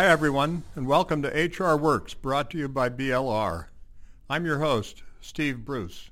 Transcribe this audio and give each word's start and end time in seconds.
Hi, 0.00 0.06
everyone, 0.06 0.62
and 0.74 0.86
welcome 0.86 1.20
to 1.20 1.28
HR 1.28 1.76
Works, 1.76 2.14
brought 2.14 2.48
to 2.52 2.56
you 2.56 2.68
by 2.68 2.88
BLR. 2.88 3.66
I'm 4.30 4.46
your 4.46 4.60
host, 4.60 5.02
Steve 5.20 5.62
Bruce. 5.62 6.08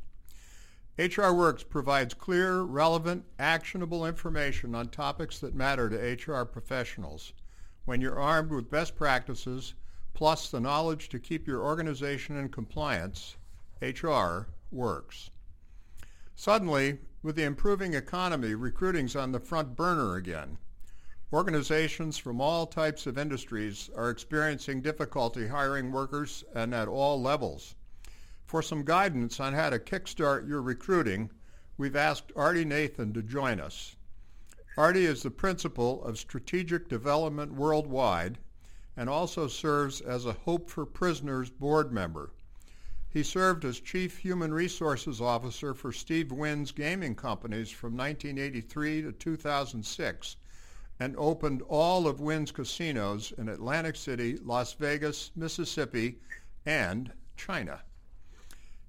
HR 0.99 1.33
Works 1.33 1.63
provides 1.63 2.13
clear, 2.13 2.61
relevant, 2.61 3.25
actionable 3.39 4.05
information 4.05 4.75
on 4.75 4.89
topics 4.89 5.39
that 5.39 5.55
matter 5.55 5.89
to 5.89 5.97
HR 6.31 6.45
professionals. 6.45 7.33
When 7.87 8.03
you're 8.03 8.21
armed 8.21 8.51
with 8.51 8.71
best 8.71 8.95
practices, 8.95 9.73
plus 10.13 10.51
the 10.51 10.61
knowledge 10.61 11.09
to 11.09 11.19
keep 11.19 11.47
your 11.47 11.63
organization 11.63 12.37
in 12.37 12.51
compliance, 12.51 13.39
HR 13.81 14.49
works. 14.71 15.31
Suddenly, 16.37 16.99
with 17.23 17.37
the 17.37 17.45
improving 17.45 17.95
economy, 17.95 18.55
recruiting's 18.55 19.17
on 19.17 19.33
the 19.33 19.41
front 19.41 19.77
burner 19.77 20.17
again. 20.17 20.59
Organizations 21.31 22.17
from 22.17 22.41
all 22.41 22.67
types 22.67 23.07
of 23.07 23.19
industries 23.19 23.91
are 23.95 24.09
experiencing 24.09 24.81
difficulty 24.81 25.47
hiring 25.47 25.93
workers 25.93 26.43
and 26.55 26.75
at 26.75 26.89
all 26.89 27.21
levels. 27.21 27.75
For 28.47 28.63
some 28.63 28.83
guidance 28.83 29.39
on 29.39 29.53
how 29.53 29.69
to 29.69 29.79
kickstart 29.79 30.49
your 30.49 30.63
recruiting, 30.63 31.31
we've 31.77 31.97
asked 31.97 32.33
Arte 32.35 32.65
Nathan 32.65 33.13
to 33.13 33.23
join 33.23 33.61
us. 33.61 33.95
Arte 34.79 35.05
is 35.05 35.23
the 35.23 35.31
principal 35.31 36.03
of 36.03 36.19
Strategic 36.19 36.89
Development 36.89 37.53
Worldwide 37.53 38.39
and 38.97 39.11
also 39.11 39.49
serves 39.49 40.01
as 40.01 40.25
a 40.25 40.33
Hope 40.33 40.71
for 40.71 40.87
Prisoners 40.87 41.51
board 41.51 41.93
member. 41.93 42.31
He 43.07 43.23
served 43.23 43.67
as 43.67 43.81
Chief 43.81 44.17
Human 44.17 44.55
Resources 44.55 45.21
Officer 45.21 45.75
for 45.75 45.93
Steve 45.93 46.33
Wynn's 46.33 46.73
gaming 46.73 47.15
companies 47.15 47.71
from 47.71 47.99
1983 47.99 49.03
to 49.03 49.13
2006 49.13 50.37
and 51.01 51.15
opened 51.17 51.63
all 51.69 52.07
of 52.07 52.21
Wynn's 52.21 52.51
casinos 52.51 53.33
in 53.39 53.49
Atlantic 53.49 53.97
City, 53.97 54.37
Las 54.43 54.73
Vegas, 54.73 55.31
Mississippi, 55.37 56.19
and 56.67 57.13
China. 57.37 57.81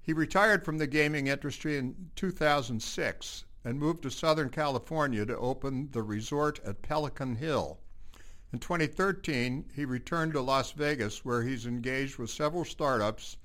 He 0.02 0.12
retired 0.12 0.64
from 0.64 0.78
the 0.78 0.86
gaming 0.86 1.28
industry 1.28 1.76
in 1.76 2.10
2006 2.16 3.44
and 3.64 3.78
moved 3.78 4.02
to 4.02 4.10
Southern 4.10 4.48
California 4.48 5.24
to 5.26 5.38
open 5.38 5.90
the 5.92 6.02
resort 6.02 6.58
at 6.64 6.82
Pelican 6.82 7.36
Hill. 7.36 7.78
In 8.52 8.58
2013, 8.58 9.66
he 9.74 9.84
returned 9.84 10.32
to 10.32 10.40
Las 10.40 10.72
Vegas 10.72 11.24
where 11.24 11.42
he's 11.42 11.66
engaged 11.66 12.18
with 12.18 12.30
several 12.30 12.64
startups 12.64 13.36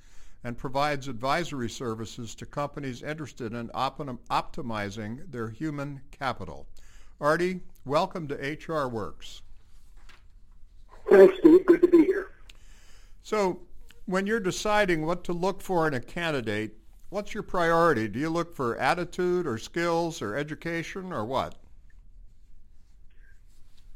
and 0.43 0.57
provides 0.57 1.07
advisory 1.07 1.69
services 1.69 2.33
to 2.35 2.45
companies 2.45 3.03
interested 3.03 3.53
in 3.53 3.69
optimizing 3.69 5.31
their 5.31 5.49
human 5.49 6.01
capital. 6.11 6.67
Arte, 7.19 7.61
welcome 7.85 8.27
to 8.27 8.35
HR 8.35 8.87
Works. 8.87 9.43
Thanks, 11.09 11.37
Steve. 11.39 11.65
Good 11.65 11.81
to 11.81 11.87
be 11.87 12.03
here. 12.05 12.31
So, 13.21 13.61
when 14.05 14.27
you're 14.27 14.39
deciding 14.39 15.05
what 15.05 15.23
to 15.25 15.33
look 15.33 15.61
for 15.61 15.87
in 15.87 15.93
a 15.93 15.99
candidate, 15.99 16.77
what's 17.09 17.33
your 17.33 17.43
priority? 17.43 18.07
Do 18.07 18.19
you 18.19 18.29
look 18.29 18.55
for 18.55 18.77
attitude 18.77 19.47
or 19.47 19.57
skills 19.57 20.21
or 20.21 20.35
education 20.35 21.13
or 21.13 21.25
what? 21.25 21.55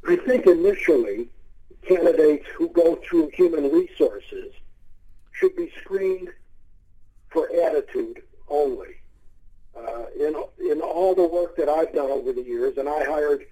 I 0.07 0.15
think 0.15 0.47
initially 0.47 1.29
candidates 1.81 2.45
who 2.55 2.69
go 2.69 2.99
through 3.07 3.31
human 3.33 3.71
resources 3.71 4.53
should 5.31 5.55
be 5.55 5.71
screened 5.81 6.29
for 7.29 7.49
attitude 7.65 8.21
only 8.47 8.95
uh, 9.75 10.05
in 10.19 10.35
in 10.59 10.81
all 10.81 11.13
the 11.15 11.27
work 11.27 11.55
that 11.57 11.69
I've 11.69 11.93
done 11.93 12.09
over 12.09 12.33
the 12.33 12.41
years, 12.41 12.77
and 12.77 12.89
I 12.89 13.05
hired 13.05 13.45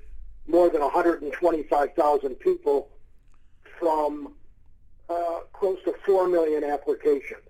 more 0.48 0.70
than 0.70 0.82
125,000 0.82 2.36
people 2.36 2.90
from 3.80 4.34
uh, 5.10 5.40
close 5.54 5.78
to 5.84 5.94
4 6.06 6.28
million 6.28 6.64
applications. 6.64 7.42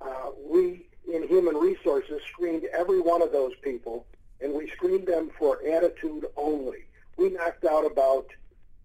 Uh, 0.00 0.30
we, 0.44 0.86
in 1.12 1.26
human 1.28 1.56
resources, 1.56 2.20
screened 2.32 2.64
every 2.76 3.00
one 3.00 3.22
of 3.22 3.32
those 3.32 3.52
people, 3.62 4.06
and 4.40 4.52
we 4.52 4.68
screened 4.70 5.06
them 5.06 5.30
for 5.38 5.60
attitude 5.66 6.26
only. 6.36 6.84
We 7.16 7.30
knocked 7.30 7.64
out 7.64 7.84
about 7.84 8.26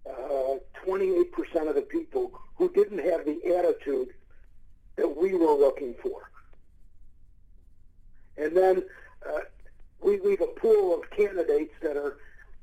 uh, 0.09 0.55
28% 0.85 1.67
of 1.67 1.75
the 1.75 1.85
people 1.87 2.31
who 2.55 2.71
didn't 2.71 2.99
have 2.99 3.25
the 3.25 3.55
attitude 3.57 4.09
that 4.97 5.17
we 5.17 5.33
were 5.33 5.53
looking 5.53 5.95
for. 6.01 6.29
And 8.37 8.55
then 8.55 8.83
uh, 9.27 9.39
we 10.01 10.19
leave 10.19 10.41
a 10.41 10.47
pool 10.47 10.93
of 10.93 11.09
candidates 11.09 11.73
that 11.81 11.97
are 11.97 12.17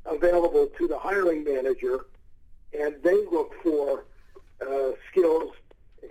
available 0.06 0.68
to 0.78 0.88
the 0.88 0.98
hiring 0.98 1.44
manager, 1.44 2.06
and 2.78 2.96
they 3.02 3.24
look 3.26 3.54
for 3.62 4.04
uh, 4.60 4.92
skills 5.10 5.52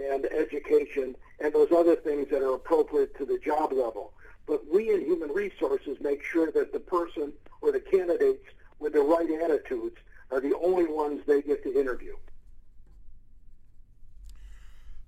and 0.10 0.26
education 0.26 1.16
and 1.40 1.54
those 1.54 1.72
other 1.72 1.96
things 1.96 2.28
that 2.30 2.42
are 2.42 2.54
appropriate 2.54 3.18
to 3.18 3.26
the 3.26 3.40
job 3.40 3.74
level. 3.74 4.14
But 4.48 4.62
we 4.72 4.94
in 4.94 5.02
human 5.02 5.30
resources 5.30 5.98
make 6.02 6.24
sure 6.24 6.52
that 6.52 6.74
the 6.74 6.80
person 6.80 7.34
or 7.62 7.72
the 7.72 7.80
candidates 7.80 8.46
with 8.80 8.94
the 8.94 9.02
right 9.02 9.30
attitudes 9.44 9.98
are 10.32 10.40
the 10.40 10.56
only 10.64 10.86
ones 10.86 11.22
they 11.28 11.42
get 11.42 11.64
to 11.64 11.80
interview. 11.80 12.16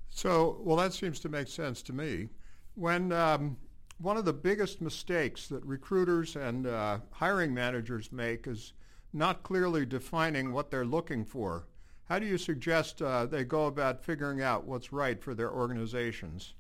So, 0.09 0.57
well, 0.61 0.77
that 0.77 0.94
seems 0.94 1.19
to 1.21 1.29
make 1.29 1.47
sense 1.47 1.81
to 1.83 1.94
me. 1.94 2.29
When 2.75 3.11
um, 3.11 3.57
one 3.97 4.17
of 4.17 4.25
the 4.25 4.33
biggest 4.33 4.81
mistakes 4.81 5.47
that 5.47 5.65
recruiters 5.65 6.35
and 6.35 6.67
uh, 6.67 6.99
hiring 7.11 7.53
managers 7.53 8.11
make 8.11 8.47
is 8.47 8.73
not 9.13 9.43
clearly 9.43 9.85
defining 9.85 10.51
what 10.51 10.71
they're 10.71 10.85
looking 10.85 11.23
for. 11.23 11.65
How 12.09 12.19
do 12.19 12.25
you 12.25 12.37
suggest 12.37 13.01
uh, 13.01 13.25
they 13.25 13.43
go 13.43 13.67
about 13.67 14.03
figuring 14.03 14.41
out 14.41 14.65
what's 14.65 14.91
right 14.91 15.21
for 15.21 15.33
their 15.33 15.51
organizations? 15.51 16.53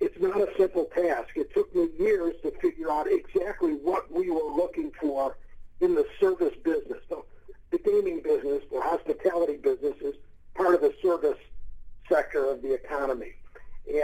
It's 0.00 0.18
not 0.20 0.36
a 0.36 0.48
simple 0.56 0.84
task. 0.94 1.30
It 1.36 1.52
took 1.54 1.74
me 1.74 1.88
years 1.98 2.34
to 2.42 2.50
figure 2.60 2.90
out 2.90 3.06
exactly 3.08 3.72
what 3.72 4.10
we 4.12 4.30
were 4.30 4.50
looking 4.54 4.92
for 5.00 5.36
in 5.80 5.94
the 5.94 6.06
service 6.20 6.54
business. 6.62 7.00
So 7.08 7.24
the 7.70 7.78
gaming 7.78 8.20
business, 8.22 8.62
the 8.70 8.80
hospitality 8.80 9.56
business 9.56 9.94
is 10.00 10.14
part 10.54 10.74
of 10.74 10.80
the 10.80 10.94
service 11.02 11.38
sector 12.08 12.50
of 12.50 12.62
the 12.62 12.74
economy. 12.74 13.34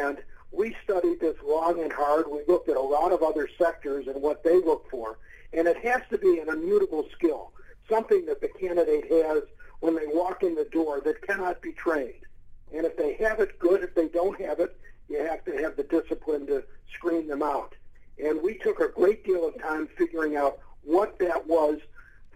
And 0.00 0.18
we 0.52 0.76
studied 0.84 1.20
this 1.20 1.36
long 1.44 1.80
and 1.80 1.92
hard. 1.92 2.26
We 2.30 2.42
looked 2.46 2.68
at 2.68 2.76
a 2.76 2.80
lot 2.80 3.12
of 3.12 3.22
other 3.22 3.48
sectors 3.58 4.06
and 4.06 4.20
what 4.20 4.44
they 4.44 4.56
look 4.56 4.88
for. 4.90 5.18
And 5.52 5.66
it 5.66 5.78
has 5.78 6.02
to 6.10 6.18
be 6.18 6.38
an 6.38 6.48
immutable 6.48 7.08
skill, 7.12 7.52
something 7.88 8.26
that 8.26 8.40
the 8.40 8.48
candidate 8.48 9.10
has 9.10 9.42
when 9.80 9.96
they 9.96 10.06
walk 10.06 10.42
in 10.42 10.54
the 10.54 10.66
door 10.66 11.00
that 11.00 11.22
cannot 11.22 11.60
be 11.62 11.72
trained. 11.72 12.26
And 12.74 12.86
if 12.86 12.96
they 12.96 13.14
have 13.14 13.40
it, 13.40 13.58
good. 13.58 13.82
If 13.82 13.94
they 13.94 14.08
don't 14.08 14.40
have 14.40 14.60
it, 14.60 14.78
you 15.08 15.18
have 15.24 15.44
to 15.44 15.52
have 15.62 15.76
the 15.76 15.82
discipline 15.84 16.46
to 16.46 16.62
screen 16.94 17.26
them 17.26 17.42
out. 17.42 17.74
And 18.22 18.40
we 18.42 18.58
took 18.58 18.80
a 18.80 18.88
great 18.88 19.24
deal 19.24 19.46
of 19.46 19.60
time 19.60 19.88
figuring 19.98 20.36
out 20.36 20.58
what 20.82 21.18
that 21.18 21.46
was 21.46 21.78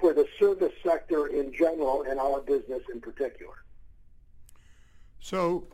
for 0.01 0.13
the 0.13 0.27
service 0.39 0.73
sector 0.83 1.27
in 1.29 1.53
general 1.53 2.05
and 2.09 2.19
our 2.21 2.41
business 2.41 2.83
in 2.93 3.01
particular. 3.01 3.55
So 5.21 5.67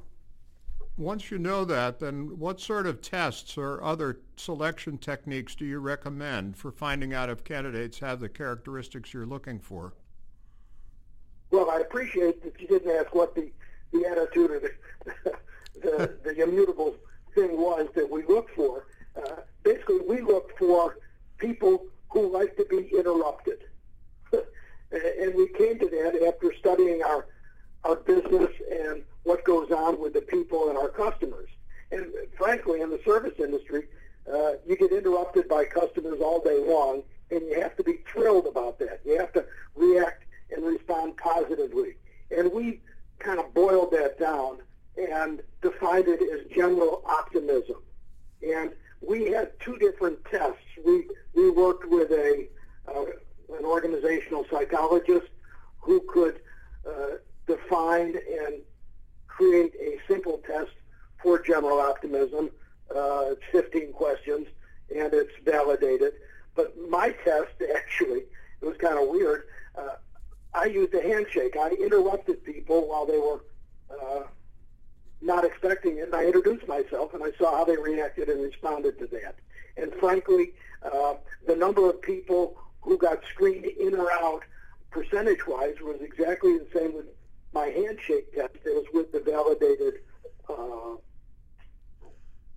once 0.97 1.31
you 1.31 1.39
know 1.39 1.65
that, 1.65 2.01
then 2.01 2.39
what 2.39 2.61
sort 2.61 2.87
of 2.87 3.01
tests 3.01 3.57
or 3.57 3.83
other 3.83 4.21
selection 4.37 4.99
techniques 4.99 5.55
do 5.55 5.65
you 5.65 5.79
recommend 5.79 6.57
for 6.57 6.71
finding 6.71 7.15
out 7.15 7.31
if 7.31 7.45
candidates 7.45 7.99
have 7.99 8.21
the 8.21 8.29
characteristics 8.29 9.15
you're 9.15 9.27
looking 9.27 9.59
for? 9.59 9.95
Well, 11.51 11.71
I 11.71 11.81
appreciate 11.81 12.43
that 12.43 12.61
you 12.61 12.67
didn't 12.67 12.91
ask 12.95 13.15
what 13.15 13.35
the, 13.35 13.51
the 13.93 14.07
attitude 14.07 14.50
or 14.50 14.61
the, 14.61 14.73
the, 15.81 16.19
the 16.25 16.43
immutable 16.43 16.97
thing 17.35 17.56
was 17.56 17.88
that 17.95 18.09
we 18.11 18.25
look 18.25 18.50
for. 18.55 18.87
Uh, 19.17 19.37
basically, 19.62 20.00
we 20.06 20.21
look 20.21 20.56
for 20.59 20.99
people 21.38 21.87
who 22.11 22.31
like 22.33 22.56
to 22.56 22.65
be 22.67 22.91
interrupted. 22.97 23.65
and 24.33 25.35
we 25.35 25.49
came 25.59 25.79
to 25.79 25.88
that 25.88 26.23
after 26.27 26.53
studying 26.59 27.03
our, 27.03 27.27
our 27.85 27.97
business 27.97 28.50
and 28.71 29.03
what 29.25 29.45
goes 29.45 29.71
on 29.71 30.01
with 30.01 30.15
the 30.15 30.21
people 30.21 30.69
and 30.69 30.79
our 30.79 30.89
customers. 30.89 31.49
And 31.91 32.07
frankly, 32.37 32.81
in 32.81 32.91
the 32.91 33.01
service 33.05 33.35
industry, 33.39 33.85
uh, 34.33 34.53
you 34.67 34.77
get 34.77 34.93
interrupted 34.93 35.49
by 35.49 35.65
customers 35.65 36.21
all 36.21 36.41
day 36.41 36.59
long, 36.67 37.03
and 37.31 37.43
you 37.43 37.61
have 37.61 37.77
to 37.77 37.83
be 37.83 37.99
thrilled 38.11 38.47
about 38.47 38.79
that. 38.79 39.01
You 39.05 39.19
have 39.19 39.33
to 39.35 39.45
react 39.75 40.25
and 40.51 40.65
respond 40.65 41.17
positively. 41.17 41.97
And 42.37 42.53
we 42.53 42.81
kind 43.19 43.39
of 43.39 43.53
boiled 43.55 43.93
that 43.93 44.19
down 44.19 44.59
and 44.97 45.43
defined 45.61 46.09
it 46.09 46.21
as 46.23 46.51
general 46.55 47.03
optimism. 47.07 47.77
And 48.43 48.73
we 49.01 49.31
had 49.31 49.59
two 49.61 49.77
different 49.79 50.25
tests. 50.25 50.59
We 50.85 51.09
we 51.35 51.51
worked 51.51 51.89
with 51.89 52.11
a 52.11 52.49
uh, 52.89 53.05
an 53.59 53.65
organizational 53.65 54.47
psychologist 54.51 55.29
who 55.81 56.01
could 56.09 56.41
uh, 56.87 57.17
define 57.47 58.17
and 58.17 58.55
create 59.37 59.75
a 59.81 59.99
simple 60.06 60.40
test 60.46 60.73
for 61.23 61.40
general 61.40 61.81
optimism. 61.81 62.50
Uh, 62.94 63.32
it's 63.32 63.43
15 63.50 63.93
questions, 63.93 64.46
and 64.94 65.12
it's 65.14 65.32
validated. 65.44 66.12
But 66.55 66.75
my 66.88 67.14
test, 67.25 67.55
actually, 67.76 68.25
it 68.61 68.67
was 68.67 68.76
kind 68.76 68.99
of 68.99 69.08
weird. 69.08 69.44
Uh, 69.76 69.96
I 70.55 70.67
used 70.67 70.93
a 70.94 71.02
handshake. 71.02 71.56
I 71.58 71.70
interrupted 71.70 72.44
people 72.44 72.88
while 72.88 73.06
they 73.06 73.19
were 73.19 73.44
uh, 73.90 74.25
not 75.23 75.44
expecting 75.44 75.96
it, 75.99 76.05
and 76.05 76.14
I 76.14 76.26
introduced 76.26 76.69
myself, 76.69 77.14
and 77.14 77.23
I 77.23 77.32
saw 77.38 77.56
how 77.56 77.64
they 77.64 77.76
reacted 77.76 78.28
and 78.28 78.43
responded 78.43 78.99
to 78.99 79.06
that. 79.06 79.37
And 79.78 79.94
frankly, 79.94 80.52
uh, 80.82 81.14
the 81.46 81.56
number 81.56 81.88
of 81.88 82.02
people 82.02 82.58
who 82.82 82.99
got 82.99 83.20
screened 83.32 83.64
in 83.64 83.94
or 83.94 84.12
out 84.12 84.43
percentage-wise 84.90 85.76
was 85.81 86.00
exactly 86.02 86.58
the 86.58 86.67
same 86.75 86.94
with 86.94 87.06
my 87.52 87.66
handshake 87.66 88.34
test 88.34 88.56
is 88.64 88.84
with 88.93 89.12
the 89.12 89.20
validated 89.20 90.00
uh, 90.49 90.96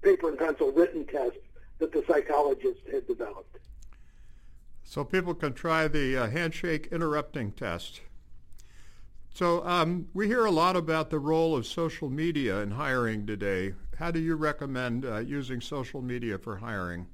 paper 0.02 0.30
and 0.30 0.38
pencil 0.38 0.72
written 0.72 1.06
test 1.06 1.38
that 1.80 1.92
the 1.92 2.04
psychologist 2.08 2.80
had 2.92 3.06
developed. 3.08 3.58
So 4.84 5.04
people 5.04 5.34
can 5.34 5.54
try 5.54 5.88
the 5.88 6.16
uh, 6.16 6.30
handshake 6.30 6.90
interrupting 6.92 7.52
test. 7.52 8.02
So 9.34 9.66
um, 9.66 10.08
we 10.14 10.28
hear 10.28 10.46
a 10.46 10.52
lot 10.52 10.78
about 10.78 11.10
the 11.10 11.20
role 11.20 11.58
of 11.58 11.66
social 11.66 12.10
media 12.10 12.62
in 12.62 12.72
hiring 12.72 13.26
today. 13.28 13.74
How 13.98 14.12
do 14.12 14.20
you 14.20 14.36
recommend 14.36 15.06
uh, 15.06 15.18
using 15.18 15.60
social 15.60 16.02
media 16.02 16.38
for 16.38 16.56
hiring? 16.58 17.08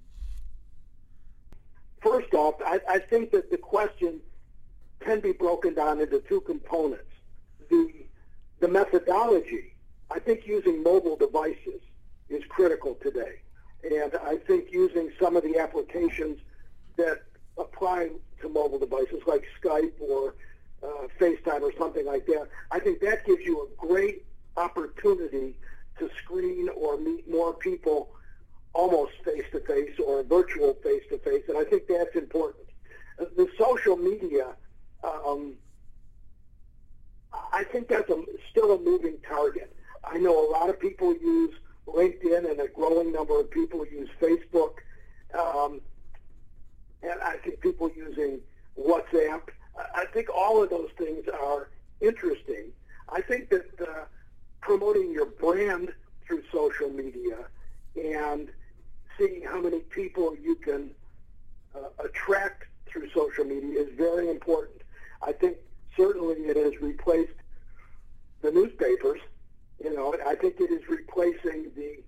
First 2.01 2.33
off, 2.33 2.55
I, 2.63 2.79
I 2.87 2.99
think 2.99 3.31
that 3.31 3.49
the 3.49 3.57
question 3.57 4.19
can 4.99 5.19
be 5.19 5.31
broken 5.31 5.73
down 5.73 5.99
into 5.99 6.19
two 6.19 6.41
components. 6.41 7.10
The, 7.71 7.91
the 8.59 8.67
methodology, 8.67 9.73
I 10.11 10.19
think 10.19 10.45
using 10.45 10.83
mobile 10.83 11.15
devices 11.15 11.81
is 12.29 12.43
critical 12.49 12.95
today. 13.01 13.39
And 13.83 14.13
I 14.23 14.35
think 14.37 14.71
using 14.71 15.11
some 15.19 15.35
of 15.35 15.43
the 15.43 15.57
applications 15.57 16.39
that 16.97 17.23
apply 17.57 18.09
to 18.41 18.49
mobile 18.49 18.77
devices 18.77 19.21
like 19.25 19.43
Skype 19.63 19.93
or 19.99 20.35
uh, 20.83 21.07
FaceTime 21.19 21.61
or 21.61 21.73
something 21.77 22.05
like 22.05 22.27
that, 22.27 22.47
I 22.69 22.79
think 22.79 22.99
that 23.01 23.25
gives 23.25 23.43
you 23.43 23.67
a 23.67 23.87
great 23.87 24.25
opportunity 24.57 25.57
to 25.97 26.09
screen 26.23 26.69
or 26.75 26.97
meet 26.99 27.29
more 27.29 27.53
people 27.53 28.09
almost 28.73 29.13
face 29.25 29.45
to 29.51 29.59
face 29.61 29.97
or 30.05 30.23
virtual 30.23 30.73
face 30.75 31.03
to 31.09 31.17
face, 31.19 31.43
and 31.47 31.57
I 31.57 31.63
think 31.63 31.87
that's 31.87 32.15
important. 32.15 32.65
The 33.17 33.47
social 33.57 33.97
media, 33.97 34.47
um, 35.03 35.53
I 37.33 37.63
think 37.63 37.87
that's 37.87 38.09
a, 38.09 38.23
still 38.49 38.73
a 38.73 38.79
moving 38.79 39.17
target. 39.27 39.75
I 40.03 40.17
know 40.17 40.47
a 40.47 40.49
lot 40.51 40.69
of 40.69 40.79
people 40.79 41.13
use 41.13 41.53
LinkedIn, 41.87 42.49
and 42.49 42.59
a 42.59 42.67
growing 42.67 43.11
number 43.11 43.39
of 43.39 43.49
people 43.49 43.85
use 43.85 44.09
Facebook, 44.19 44.75
um, 45.37 45.81
and 47.03 47.19
I 47.21 47.37
think 47.37 47.61
people 47.61 47.89
using 47.95 48.39
WhatsApp. 48.79 49.41
I 49.95 50.05
think 50.13 50.29
all 50.29 50.61
of 50.61 50.69
those 50.69 50.89
things 50.97 51.25
are 51.27 51.69
interesting. 52.01 52.71
I 53.09 53.21
think 53.21 53.49
that 53.49 53.69
uh, 53.81 54.05
promoting 54.61 55.11
your 55.11 55.25
brand 55.25 55.93
through 56.25 56.43
social 56.51 56.89
media 56.89 57.37
and 57.95 58.49
seeing 59.17 59.43
how 59.43 59.61
many 59.61 59.79
people 59.79 60.35
you 60.41 60.55
can 60.55 60.91
uh, 61.75 61.89
attract 62.03 62.65
through 62.85 63.09
social 63.11 63.43
media 63.43 63.81
is 63.81 63.89
very 63.97 64.29
important. 64.29 64.81
I 65.21 65.31
think 65.31 65.57
certainly 65.95 66.35
it 66.35 66.57
has 66.57 66.81
replaced 66.81 67.33
the 68.41 68.51
newspapers. 68.51 69.19
You 69.83 69.95
know, 69.95 70.15
I 70.25 70.35
think 70.35 70.59
it 70.59 70.71
is 70.71 70.87
replacing 70.87 71.71
the 71.75 72.03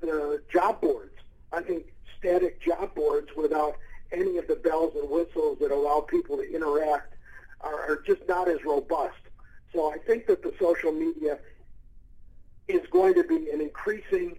the 0.00 0.42
job 0.52 0.80
boards. 0.80 1.14
I 1.52 1.62
think 1.62 1.92
static 2.18 2.60
job 2.60 2.94
boards 2.94 3.30
without 3.36 3.76
any 4.12 4.36
of 4.38 4.46
the 4.46 4.56
bells 4.56 4.94
and 4.94 5.08
whistles 5.08 5.58
that 5.60 5.70
allow 5.70 6.00
people 6.00 6.36
to 6.36 6.54
interact 6.54 7.14
are, 7.60 7.74
are 7.74 8.02
just 8.06 8.22
not 8.28 8.48
as 8.48 8.62
robust. 8.64 9.16
So 9.72 9.92
I 9.92 9.98
think 9.98 10.26
that 10.26 10.42
the 10.42 10.52
social 10.60 10.92
media 10.92 11.38
is 12.68 12.82
going 12.90 13.14
to 13.14 13.24
be 13.24 13.50
an 13.50 13.60
increasingly 13.60 14.38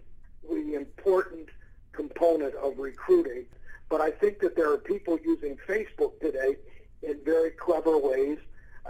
important 0.74 1.48
component 1.92 2.54
of 2.54 2.78
recruiting. 2.78 3.44
But 3.88 4.00
I 4.00 4.10
think 4.10 4.40
that 4.40 4.54
there 4.54 4.72
are 4.72 4.78
people 4.78 5.18
using 5.24 5.56
Facebook 5.66 6.18
today 6.20 6.56
in 7.02 7.18
very 7.24 7.50
clever 7.50 7.96
ways. 7.98 8.38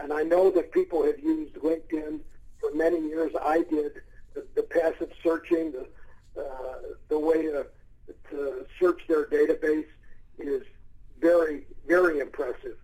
And 0.01 0.13
I 0.13 0.23
know 0.23 0.51
that 0.51 0.73
people 0.73 1.05
have 1.05 1.19
used 1.19 1.55
LinkedIn 1.55 2.21
for 2.61 2.73
many 2.75 3.01
years. 3.01 3.33
I 3.41 3.63
did 3.63 4.03
the, 4.35 4.47
the 4.55 4.63
passive 4.63 5.11
searching, 5.23 5.73
the, 5.73 5.89
uh, 6.41 6.79
the 7.09 7.19
way 7.19 7.43
to, 7.43 7.67
to 8.31 8.67
search 8.81 9.03
their 9.09 9.27
database 9.27 9.87
is 10.39 10.63
very, 11.21 11.67
very 11.87 12.21
impressive. 12.21 12.77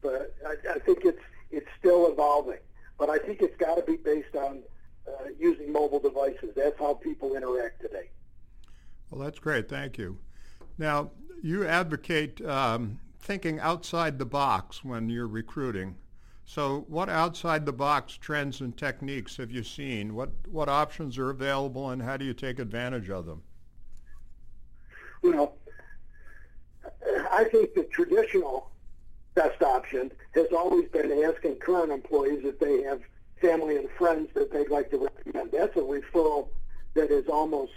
But 0.00 0.34
I, 0.46 0.74
I 0.74 0.78
think 0.80 1.04
it's 1.04 1.22
it's 1.50 1.68
still 1.78 2.10
evolving. 2.10 2.58
But 2.98 3.10
I 3.10 3.18
think 3.18 3.42
it's 3.42 3.56
got 3.56 3.76
to 3.76 3.82
be 3.82 3.96
based 3.96 4.34
on 4.34 4.62
uh, 5.06 5.28
using 5.38 5.72
mobile 5.72 6.00
devices. 6.00 6.50
That's 6.56 6.78
how 6.78 6.94
people 6.94 7.36
interact 7.36 7.82
today. 7.82 8.10
Well, 9.10 9.20
that's 9.20 9.38
great. 9.38 9.68
Thank 9.68 9.98
you. 9.98 10.18
Now, 10.78 11.10
you 11.42 11.66
advocate 11.66 12.40
um, 12.44 13.00
thinking 13.20 13.60
outside 13.60 14.18
the 14.18 14.24
box 14.24 14.82
when 14.82 15.08
you're 15.08 15.28
recruiting. 15.28 15.96
So, 16.44 16.84
what 16.88 17.08
outside 17.08 17.64
the 17.64 17.72
box 17.72 18.14
trends 18.14 18.60
and 18.60 18.76
techniques 18.76 19.36
have 19.36 19.50
you 19.50 19.62
seen? 19.62 20.14
What 20.14 20.30
what 20.48 20.68
options 20.68 21.16
are 21.18 21.30
available, 21.30 21.90
and 21.90 22.02
how 22.02 22.16
do 22.16 22.24
you 22.24 22.34
take 22.34 22.58
advantage 22.58 23.08
of 23.10 23.26
them? 23.26 23.42
Well, 25.22 25.56
I 27.30 27.44
think 27.44 27.74
the 27.74 27.84
traditional 27.84 28.70
best 29.34 29.62
option 29.62 30.10
has 30.34 30.48
always 30.52 30.88
been 30.88 31.10
asking 31.24 31.56
current 31.56 31.92
employees 31.92 32.40
if 32.44 32.58
they 32.58 32.82
have 32.82 33.00
family 33.40 33.76
and 33.76 33.88
friends 33.96 34.28
that 34.34 34.52
they'd 34.52 34.68
like 34.68 34.90
to 34.90 34.98
recommend. 34.98 35.52
That's 35.52 35.76
a 35.76 35.80
referral 35.80 36.48
that 36.94 37.10
is 37.10 37.28
almost 37.28 37.72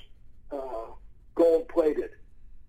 uh, 0.51 0.91
gold 1.35 1.68
plated, 1.69 2.11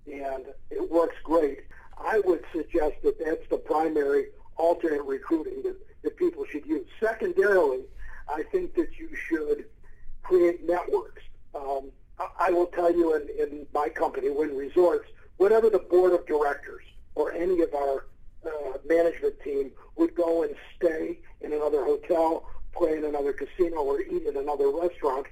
and 0.06 0.46
it 0.70 0.90
works 0.90 1.16
great. 1.25 1.60
I 1.99 2.20
would 2.20 2.44
suggest 2.52 2.96
that 3.02 3.19
that's 3.19 3.49
the 3.50 3.58
primary 3.58 4.26
alternate 4.56 5.02
recruiting 5.02 5.62
that, 5.62 5.76
that 6.02 6.16
people 6.16 6.44
should 6.50 6.66
use. 6.66 6.87
Secondarily, 7.00 7.84
I 8.28 8.42
think 8.44 8.75
that 8.75 8.99
you 8.99 9.08
should 9.28 9.66
create 10.22 10.66
networks. 10.66 11.23
Um, 11.54 11.90
I, 12.18 12.28
I 12.49 12.50
will 12.50 12.66
tell 12.66 12.92
you 12.92 13.14
in, 13.14 13.28
in 13.38 13.66
my 13.75 13.88
company, 13.88 14.30
Wynn 14.30 14.56
Resorts, 14.56 15.09
whatever 15.37 15.71
the 15.71 15.78
board 15.78 16.12
of 16.12 16.26
directors 16.26 16.85
or 17.14 17.32
any 17.32 17.62
of 17.62 17.75
our 17.75 18.06
uh, 18.47 18.78
management 18.88 19.40
team 19.42 19.71
would 19.97 20.14
go 20.14 20.42
and 20.42 20.54
stay 20.76 21.18
in 21.40 21.52
another 21.52 21.85
hotel, 21.85 22.49
play 22.73 22.97
in 22.97 23.04
another 23.04 23.32
casino, 23.32 23.76
or 23.82 24.00
eat 24.00 24.23
in 24.23 24.37
another 24.37 24.71
restaurant, 24.71 25.26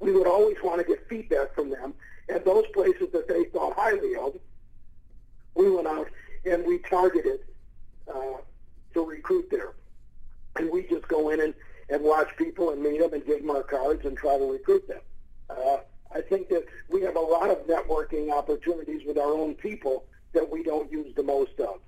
we 0.00 0.12
would 0.12 0.26
always 0.26 0.56
want 0.62 0.78
to 0.78 0.84
get 0.84 1.08
feedback 1.08 1.54
from 1.54 1.70
them. 1.70 1.94
And 2.28 2.44
those 2.44 2.64
places 2.72 3.08
that 3.12 3.28
they 3.28 3.44
thought 3.44 3.74
highly 3.74 4.16
of, 4.16 4.36
we 5.54 5.70
went 5.70 5.86
out 5.86 6.08
and 6.44 6.64
we 6.66 6.78
targeted 6.78 7.40
uh, 8.12 8.38
to 8.92 9.04
recruit 9.04 9.48
there. 9.50 9.74
And 10.56 10.70
we 10.70 10.82
just 10.86 11.06
go 11.08 11.30
in 11.30 11.40
and, 11.40 11.54
and 11.88 12.02
watch 12.02 12.28
people 12.36 12.70
and 12.70 12.82
meet 12.82 13.00
them 13.00 13.12
and 13.12 13.24
give 13.24 13.40
them 13.40 13.50
our 13.50 13.62
cards 13.62 14.04
and 14.04 14.16
try 14.16 14.36
to 14.38 14.52
recruit 14.52 14.86
them. 14.88 15.00
Uh, 15.50 15.78
I 16.14 16.20
think 16.20 16.48
that 16.48 16.64
we 16.88 17.02
have 17.02 17.16
a 17.16 17.20
lot 17.20 17.50
of 17.50 17.66
networking 17.66 18.32
opportunities 18.32 19.02
with 19.06 19.18
our 19.18 19.32
own 19.32 19.54
people 19.54 20.04
that 20.32 20.48
we 20.48 20.62
don't 20.62 20.90
use 20.90 21.14
the 21.14 21.22
most 21.22 21.58
of. 21.60 21.80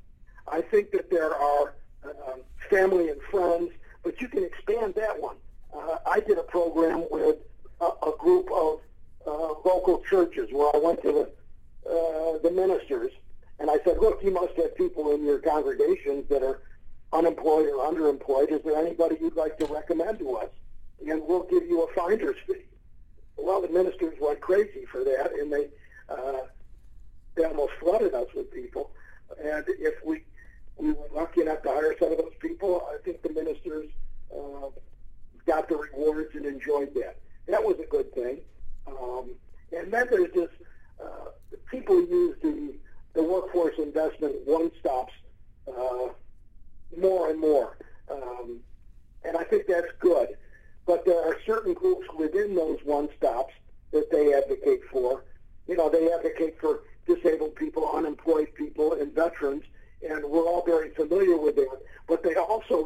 I 0.49 0.61
think 0.61 0.91
that 0.93 1.11
there 1.11 1.35
are 1.35 1.75
uh, 2.05 2.37
family 2.71 3.11
and 3.11 3.21
friends, 3.31 3.71
but 4.02 4.21
you 4.21 4.28
can 4.28 4.45
expand 4.45 4.95
that 4.97 5.21
one. 5.21 5.37
Uh, 5.75 5.99
I 6.07 6.21
did 6.21 6.38
a 6.38 6.43
program 6.43 7.05
with 7.11 7.37
a, 7.81 7.85
a 7.85 8.12
group 8.19 8.49
of 8.52 8.81
uh, 9.26 9.55
local 9.64 9.96
churches 10.09 10.49
where 10.53 10.71
I 10.75 10.79
went 10.79 11.03
to 11.03 11.13
the, 11.13 11.91
uh, 11.91 12.39
the 12.43 12.51
ministers 12.51 13.13
and 13.59 13.71
I 13.71 13.79
said, 13.85 13.99
look, 14.01 14.23
you 14.23 14.31
must 14.31 14.55
have 14.57 14.77
people 14.77 15.13
in 15.13 15.25
your 15.25 15.39
congregations 15.39 16.29
that 16.29 16.43
are 16.43 16.61
unemployed 17.13 17.69
or 17.69 17.91
underemployed. 17.91 18.53
Is 18.53 18.63
there 18.65 18.77
anybody 18.77 19.17
you'd 19.21 19.37
like 19.37 19.59
to 19.59 19.67
recommend 19.67 20.19
to 20.19 20.37
us? 20.37 20.51
And 21.07 21.23
we'll 21.27 21.45
give 21.45 21.65
you 21.65 21.83
a 21.83 21.93
finder's 21.95 22.37
fee. 22.47 22.65
Well, 23.37 23.61
the 23.61 23.69
ministers 23.69 24.15
went 24.21 24.41
crazy 24.41 24.85
for 24.91 25.05
that, 25.05 25.33
and 25.39 25.53
they 25.53 25.69
uh, 26.09 26.43
they 27.35 27.45
almost 27.45 27.73
flooded 27.81 28.15
us 28.15 28.27
with 28.35 28.51
people. 28.51 28.91
And 29.43 29.65
if 29.69 29.95
we 30.05 30.23
we 30.79 30.93
were 30.93 31.09
lucky 31.15 31.43
enough 31.43 31.63
to 31.63 31.69
hire 31.69 31.95
some 31.99 32.13
of 32.13 32.19
those 32.19 32.35
people, 32.41 32.87
I 32.91 32.97
think 33.05 33.23
the 33.23 33.31
ministers 33.31 33.89
uh, 34.35 34.69
got 35.47 35.69
the 35.69 35.77
rewards 35.77 36.35
and 36.35 36.45
enjoyed 36.45 36.93
that. 36.95 37.17
That 37.47 37.63
was 37.63 37.77
a 37.81 37.87
good 37.87 38.13
thing. 38.13 38.41
Um, 38.87 39.31
and 39.73 39.93
then 39.93 40.07
there's 40.11 40.33
this, 40.33 40.51
uh, 41.03 41.31
people 41.71 42.01
use 42.01 42.37
the, 42.43 42.75
the 43.15 43.23
workforce 43.23 43.75
investment 43.79 44.35
one-stops 44.45 45.13
uh, 45.69 46.09
more 46.99 47.31
and 47.31 47.41
more. 47.41 47.79
Um, 48.11 48.61
and 49.25 49.37
I 49.37 49.45
think 49.45 49.67
that's 49.67 49.93
good. 50.01 50.37
But 50.87 51.05
there 51.05 51.21
are 51.21 51.37
certain 51.45 51.75
groups 51.75 52.07
within 52.17 52.55
those 52.55 52.79
one-stops 52.85 53.55
that 53.93 54.11
they 54.11 54.35
advocate 54.35 54.83
for. 54.91 55.25
You 55.67 55.77
know, 55.77 55.89
they 55.89 56.13
advocate 56.13 56.61
for 56.61 56.83
disabled 57.07 57.57
people, 57.57 57.91
unemployed 57.95 58.49
people, 58.55 58.93
and 58.93 59.13
veterans, 59.13 59.65
and 60.09 60.25
we're 60.25 60.47
all 60.47 60.65
very 60.65 60.91
familiar 60.91 61.37
with 61.37 61.57
that. 61.57 61.79
But 62.07 62.23
they 62.23 62.35
also 62.35 62.85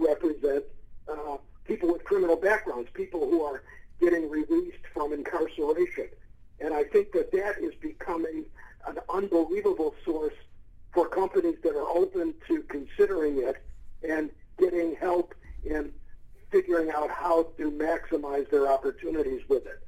criminal 2.11 2.35
backgrounds, 2.35 2.91
people 2.93 3.21
who 3.21 3.45
are 3.45 3.62
getting 4.01 4.29
released 4.29 4.85
from 5.00 5.14
incarceration. 5.14 6.09
And 6.61 6.75
I 6.75 6.85
think 6.85 7.12
that 7.12 7.33
that 7.33 7.57
is 7.59 7.73
becoming 7.80 8.45
an 8.87 8.99
unbelievable 9.09 9.95
source 10.04 10.35
for 10.92 11.09
companies 11.09 11.57
that 11.62 11.75
are 11.75 11.88
open 11.88 12.35
to 12.49 12.62
considering 12.64 13.38
it 13.38 13.57
and 14.07 14.28
getting 14.59 14.95
help 14.97 15.35
in 15.64 15.90
figuring 16.50 16.90
out 16.90 17.11
how 17.11 17.45
to 17.57 17.71
maximize 17.71 18.50
their 18.50 18.71
opportunities 18.71 19.40
with 19.49 19.64
it. 19.64 19.80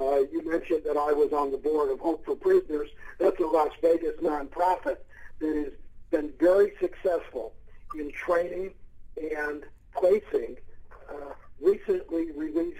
Uh, 0.00 0.20
you 0.30 0.48
mentioned 0.48 0.82
that 0.84 0.96
I 0.96 1.12
was 1.12 1.32
on 1.32 1.50
the 1.50 1.58
board 1.58 1.90
of 1.90 1.98
Hope 1.98 2.24
for 2.24 2.36
Prisoners. 2.36 2.88
That's 3.18 3.40
a 3.40 3.46
Las 3.46 3.72
Vegas 3.82 4.14
nonprofit 4.22 4.98
that 5.40 5.56
has 5.56 5.72
been 6.12 6.32
very 6.38 6.72
successful 6.80 7.52
in 7.98 8.12
training 8.12 8.74
and 9.16 9.64
placing 9.92 10.56
uh, 11.10 11.32
recently 11.60 12.30
released 12.30 12.78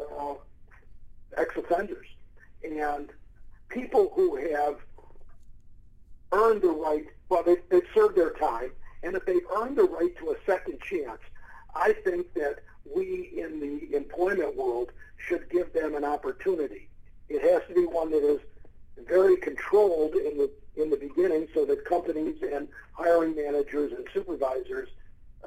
uh, 0.00 0.34
ex-offenders 1.38 2.06
and 2.62 3.10
people 3.68 4.12
who 4.14 4.36
have 4.36 4.76
earned 6.32 6.62
the 6.62 6.68
right, 6.68 7.06
well, 7.28 7.42
they, 7.42 7.56
they've 7.70 7.86
served 7.94 8.16
their 8.16 8.30
time, 8.32 8.70
and 9.02 9.14
if 9.14 9.24
they've 9.26 9.46
earned 9.56 9.76
the 9.76 9.84
right 9.84 10.16
to 10.18 10.30
a 10.30 10.36
second 10.46 10.80
chance, 10.80 11.20
I 11.74 11.92
think 12.04 12.32
that 12.34 12.60
we 12.94 13.32
in 13.36 13.60
the 13.60 13.96
employment 13.96 14.56
world 14.56 14.92
should 15.16 15.48
give 15.50 15.72
them 15.72 15.94
an 15.94 16.04
opportunity. 16.04 16.88
It 17.28 17.42
has 17.42 17.62
to 17.68 17.74
be 17.74 17.86
one 17.86 18.10
that 18.10 18.24
is 18.24 18.40
very 19.08 19.36
controlled 19.36 20.14
in 20.14 20.38
the 20.38 20.50
in 20.76 20.90
the 20.90 20.96
beginning, 20.96 21.46
so 21.54 21.64
that 21.66 21.84
companies 21.84 22.42
and 22.42 22.68
hiring 22.92 23.36
managers 23.36 23.92
and 23.92 24.04
supervisors 24.12 24.88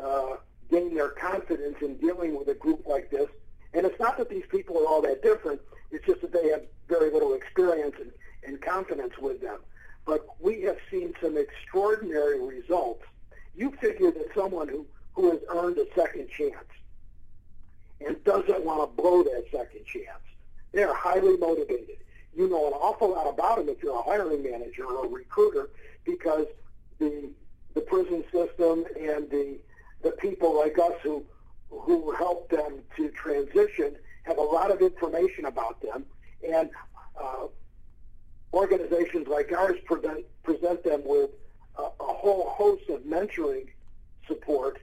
uh, 0.02 0.38
gain 0.70 0.96
their 0.96 1.10
confidence 1.10 1.76
in 1.82 1.98
dealing 1.98 2.38
with 2.38 2.48
a 2.48 2.54
group 2.54 2.86
like 2.86 3.12
this. 3.12 3.28
And 3.74 3.86
it's 3.86 4.00
not 4.00 4.18
that 4.18 4.30
these 4.30 4.46
people 4.50 4.78
are 4.78 4.88
all 4.88 5.02
that 5.02 5.22
different; 5.22 5.62
it's 5.92 6.06
just 6.06 6.22
that 6.22 6.34
they 6.34 6.50
have 6.50 6.64
very 6.88 7.12
little 7.12 7.34
experience 7.34 7.96
and, 8.00 8.12
and 8.46 8.62
confidence 8.62 9.18
with 9.20 9.42
them. 9.42 9.60
But 10.06 10.26
we 10.40 10.62
have 10.62 10.78
seen 10.90 11.14
some 11.22 11.38
extraordinary 11.38 12.40
results. 12.40 13.04
You 13.56 13.72
figure 13.82 14.12
that 14.12 14.28
someone 14.36 14.68
who, 14.68 14.86
who 15.14 15.32
has 15.32 15.40
earned 15.50 15.78
a 15.78 15.86
second 15.96 16.30
chance 16.30 16.56
and 18.06 18.24
doesn't 18.24 18.64
want 18.64 18.90
to 18.90 19.02
blow 19.02 19.24
that 19.24 19.46
second 19.52 19.86
chance. 19.86 20.24
They're 20.72 20.94
highly 20.94 21.38
motivated. 21.38 21.98
You 22.36 22.48
know 22.48 22.68
an 22.68 22.74
awful 22.74 23.12
lot 23.12 23.28
about 23.28 23.58
them 23.58 23.70
if 23.70 23.82
you're 23.82 23.98
a 23.98 24.02
hiring 24.02 24.44
manager 24.44 24.86
or 24.86 25.06
a 25.06 25.10
recruiter 25.10 25.70
because 26.06 26.46
the 27.00 27.32
the 27.74 27.82
prison 27.82 28.24
system 28.32 28.86
and 29.00 29.30
the 29.30 29.58
the 30.04 30.12
people 30.12 30.56
like 30.56 30.78
us 30.78 30.94
who 31.02 31.26
who 31.70 32.12
help 32.12 32.50
them 32.50 32.80
to 32.96 33.10
transition 33.10 33.96
have 34.28 34.38
a 34.38 34.42
lot 34.42 34.70
of 34.72 34.82
information 34.82 35.46
about 35.46 35.82
them 35.82 36.06
and 36.48 36.70
uh, 37.20 37.48
organizations 38.54 39.28
like 39.28 39.52
ours 39.52 39.78
present, 39.86 40.26
present 40.44 40.84
them 40.84 41.02
with 41.06 41.32
a, 41.78 41.84
a 41.84 42.14
whole 42.22 42.50
host 42.50 42.90
of 42.90 43.02
mentoring 43.02 43.68
support 44.28 44.80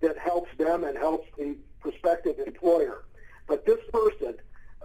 that 0.00 0.16
helps 0.18 0.50
them 0.58 0.84
and 0.84 0.96
helps 0.96 1.26
the 1.36 1.56
prospective 1.80 2.38
employer. 2.38 3.04
But 3.46 3.66
this 3.66 3.80
person, 3.92 4.34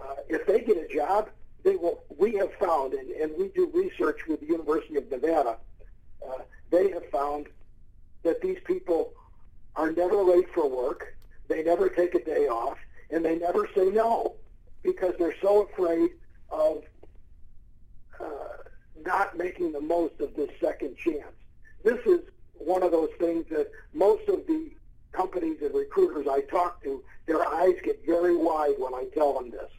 uh, 0.02 0.16
if 0.28 0.46
they 0.48 0.62
get 0.62 0.78
a 0.78 0.88
job, 0.94 1.30
they 1.64 1.76
will. 1.76 2.04
We 2.18 2.36
have 2.36 2.54
found, 2.54 2.94
and, 2.94 3.10
and 3.12 3.32
we 3.38 3.50
do 3.50 3.70
research 3.74 4.28
with 4.28 4.40
the 4.40 4.48
University 4.48 4.96
of 4.96 5.10
Nevada. 5.12 5.58
Uh, 6.26 6.40
they 6.72 6.90
have 6.92 7.10
found 7.10 7.48
that 8.24 8.42
these 8.42 8.60
people 8.66 9.14
are 9.76 9.92
never 9.92 10.22
late 10.24 10.48
for 10.54 10.70
work. 10.70 11.16
They 11.48 11.64
never 11.64 11.90
take 11.90 12.16
a 12.16 12.24
day 12.24 12.48
off, 12.48 12.78
and 13.12 13.24
they 13.24 13.38
never 13.38 13.68
say 13.76 13.90
no 13.90 14.36
because 14.84 15.14
they're 15.18 15.36
so 15.42 15.64
afraid 15.64 16.12
of 16.50 16.84
uh, 18.20 18.26
not 19.06 19.38
making 19.38 19.72
the 19.72 19.82
most 19.82 20.20
of 20.20 20.36
this 20.36 20.50
second 20.62 20.96
chance. 20.98 21.34
This 21.84 22.00
is 22.06 22.22
one 22.54 22.84
of 22.84 22.92
those 22.92 23.10
things 23.20 23.46
that 23.50 23.72
most 23.94 24.28
of 24.30 24.46
the 24.48 24.72
companies 25.12 25.58
and 25.62 25.74
recruiters 25.74 26.28
I 26.30 26.42
talk 26.42 26.84
to, 26.84 27.04
their 27.26 27.46
eyes 27.46 27.76
get 27.84 28.06
very 28.06 28.36
wide 28.36 28.76
when 28.78 28.94
I 28.94 29.06
tell 29.14 29.34
them 29.34 29.50
this. 29.50 29.70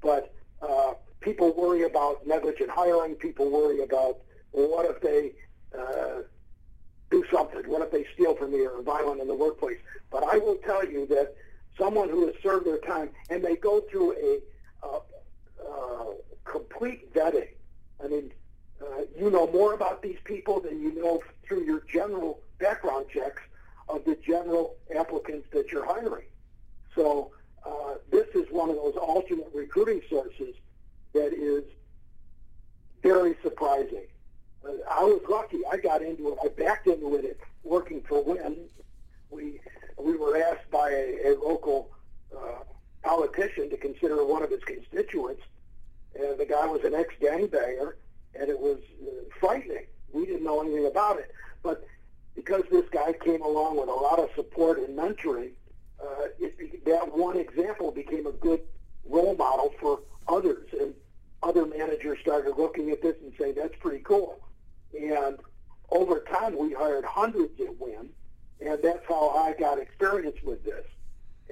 But 0.00 0.32
uh, 0.62 0.94
people 1.20 1.52
worry 1.52 1.82
about 1.82 2.26
negligent 2.26 2.70
hiring. 2.70 3.14
People 3.14 3.50
worry 3.50 3.82
about 3.82 4.18
what 4.52 4.86
if 4.86 5.00
they 5.00 5.32
uh, 5.78 6.22
do 7.10 7.24
something? 7.32 7.62
What 7.68 7.82
if 7.82 7.90
they 7.90 8.06
steal 8.14 8.34
from 8.36 8.52
me 8.52 8.64
or 8.64 8.78
are 8.78 8.82
violent 8.82 9.20
in 9.20 9.28
the 9.28 9.34
workplace? 9.34 9.78
But 10.10 10.24
I 10.24 10.38
will 10.38 10.56
tell 10.56 10.84
you 10.84 11.06
that 11.06 11.34
someone 11.80 12.10
who 12.10 12.26
has 12.26 12.34
served 12.42 12.66
their 12.66 12.78
time 12.78 13.10
and 13.30 13.42
they 13.42 13.56
go 13.56 13.80
through 13.90 14.12
a 14.12 14.86
uh, 14.86 15.00
uh, 15.66 16.04
complete 16.44 17.12
vetting. 17.14 17.48
I 18.04 18.08
mean, 18.08 18.32
uh, 18.80 19.02
you 19.18 19.30
know 19.30 19.46
more 19.48 19.74
about 19.74 20.02
these 20.02 20.18
people 20.24 20.60
than 20.60 20.80
you 20.80 20.94
know 20.94 21.20
through 21.46 21.64
your 21.64 21.82
general 21.92 22.40
background 22.58 23.06
checks 23.12 23.42
of 23.88 24.04
the 24.04 24.16
general 24.16 24.76
applicants 24.96 25.48
that 25.52 25.72
you're 25.72 25.84
hiring. 25.84 26.26
So 26.94 27.32
uh, 27.64 27.94
this 28.10 28.28
is 28.34 28.46
one 28.50 28.70
of 28.70 28.76
those 28.76 28.96
alternate 28.96 29.50
recruiting 29.54 30.02
sources 30.08 30.54
that 31.12 31.32
is 31.32 31.64
very 33.02 33.34
surprising. 33.42 34.06
I 34.64 35.02
was 35.04 35.22
lucky. 35.28 35.60
I 35.70 35.78
got 35.78 36.02
into 36.02 36.32
it. 36.32 36.38
I 36.44 36.48
backed 36.48 36.86
into 36.86 37.14
it 37.16 37.40
working 37.64 38.02
for 38.02 38.22
Wynn. 38.22 38.68
We 39.30 39.60
we 40.04 40.16
were 40.16 40.36
asked 40.36 40.70
by 40.70 40.90
a, 40.90 41.32
a 41.32 41.38
local 41.38 41.90
uh, 42.36 42.64
politician 43.02 43.70
to 43.70 43.76
consider 43.76 44.24
one 44.24 44.42
of 44.42 44.50
his 44.50 44.62
constituents, 44.64 45.42
and 46.14 46.38
the 46.38 46.46
guy 46.46 46.66
was 46.66 46.84
an 46.84 46.94
ex-gangbanger, 46.94 47.94
and 48.34 48.48
it 48.48 48.58
was 48.58 48.78
uh, 49.02 49.10
frightening. 49.38 49.86
We 50.12 50.26
didn't 50.26 50.44
know 50.44 50.60
anything 50.60 50.86
about 50.86 51.18
it, 51.18 51.32
but 51.62 51.86
because 52.34 52.62
this 52.70 52.88
guy 52.90 53.12
came 53.12 53.42
along 53.42 53.76
with 53.76 53.88
a 53.88 53.92
lot 53.92 54.18
of 54.18 54.30
support 54.34 54.78
and 54.78 54.96
mentoring, 54.96 55.52
uh, 56.02 56.26
it, 56.38 56.84
that 56.84 57.16
one 57.16 57.36
example 57.36 57.90
became 57.90 58.26
a 58.26 58.32
good 58.32 58.60
role 59.04 59.34
model 59.36 59.74
for 59.80 60.00
others. 60.28 60.68
And 60.78 60.94
other 61.42 61.66
managers 61.66 62.18
started 62.20 62.56
looking 62.56 62.90
at 62.90 63.02
this 63.02 63.16
and 63.22 63.32
saying, 63.38 63.54
that's 63.56 63.76
pretty 63.80 64.02
cool. 64.04 64.40
And 64.98 65.38
over 65.90 66.20
time, 66.20 66.56
we 66.56 66.72
hired 66.72 67.04
hundreds 67.04 67.60
at 67.60 67.78
Wynn, 67.78 68.10
and 68.60 68.78
that's 68.82 69.06
how 69.08 69.30
I 69.30 69.54
got 69.58 69.78
experience 69.78 70.36
with 70.44 70.64
this. 70.64 70.84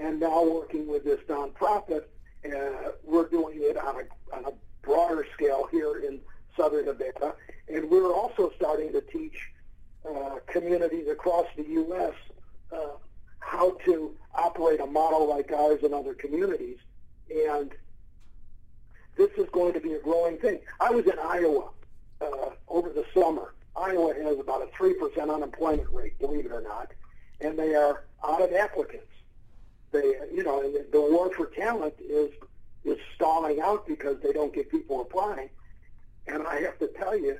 And 0.00 0.20
now 0.20 0.44
working 0.44 0.86
with 0.86 1.04
this 1.04 1.20
nonprofit, 1.28 2.04
uh, 2.46 2.92
we're 3.02 3.28
doing 3.28 3.58
it 3.60 3.76
on 3.76 3.96
a, 3.96 4.36
on 4.36 4.44
a 4.44 4.52
broader 4.82 5.26
scale 5.34 5.68
here 5.70 5.98
in 5.98 6.20
Southern 6.56 6.86
Nevada. 6.86 7.34
And 7.68 7.90
we're 7.90 8.12
also 8.12 8.52
starting 8.56 8.92
to 8.92 9.00
teach 9.00 9.50
uh, 10.08 10.36
communities 10.46 11.08
across 11.08 11.46
the 11.56 11.64
U.S. 11.64 12.14
Uh, 12.72 12.96
how 13.40 13.72
to 13.84 14.14
operate 14.34 14.80
a 14.80 14.86
model 14.86 15.28
like 15.28 15.50
ours 15.52 15.80
in 15.82 15.92
other 15.92 16.14
communities. 16.14 16.78
And 17.30 17.72
this 19.16 19.30
is 19.36 19.48
going 19.50 19.72
to 19.72 19.80
be 19.80 19.94
a 19.94 19.98
growing 19.98 20.38
thing. 20.38 20.60
I 20.80 20.90
was 20.90 21.06
in 21.06 21.18
Iowa 21.18 21.70
uh, 22.20 22.50
over 22.68 22.90
the 22.90 23.04
summer. 23.14 23.52
Iowa 23.78 24.14
has 24.14 24.38
about 24.38 24.62
a 24.62 24.66
3% 24.66 25.32
unemployment 25.32 25.88
rate, 25.92 26.18
believe 26.18 26.46
it 26.46 26.52
or 26.52 26.60
not, 26.60 26.92
and 27.40 27.58
they 27.58 27.74
are 27.74 28.04
out 28.26 28.42
of 28.42 28.52
applicants. 28.52 29.06
They, 29.92 30.14
you 30.32 30.42
know, 30.42 30.62
and 30.62 30.74
the 30.92 31.00
war 31.00 31.32
for 31.34 31.46
talent 31.46 31.94
is 32.00 32.30
is 32.84 32.98
stalling 33.14 33.60
out 33.60 33.86
because 33.86 34.16
they 34.22 34.32
don't 34.32 34.52
get 34.54 34.70
people 34.70 35.00
applying. 35.00 35.50
And 36.26 36.46
I 36.46 36.60
have 36.60 36.78
to 36.78 36.88
tell 36.88 37.16
you, 37.16 37.38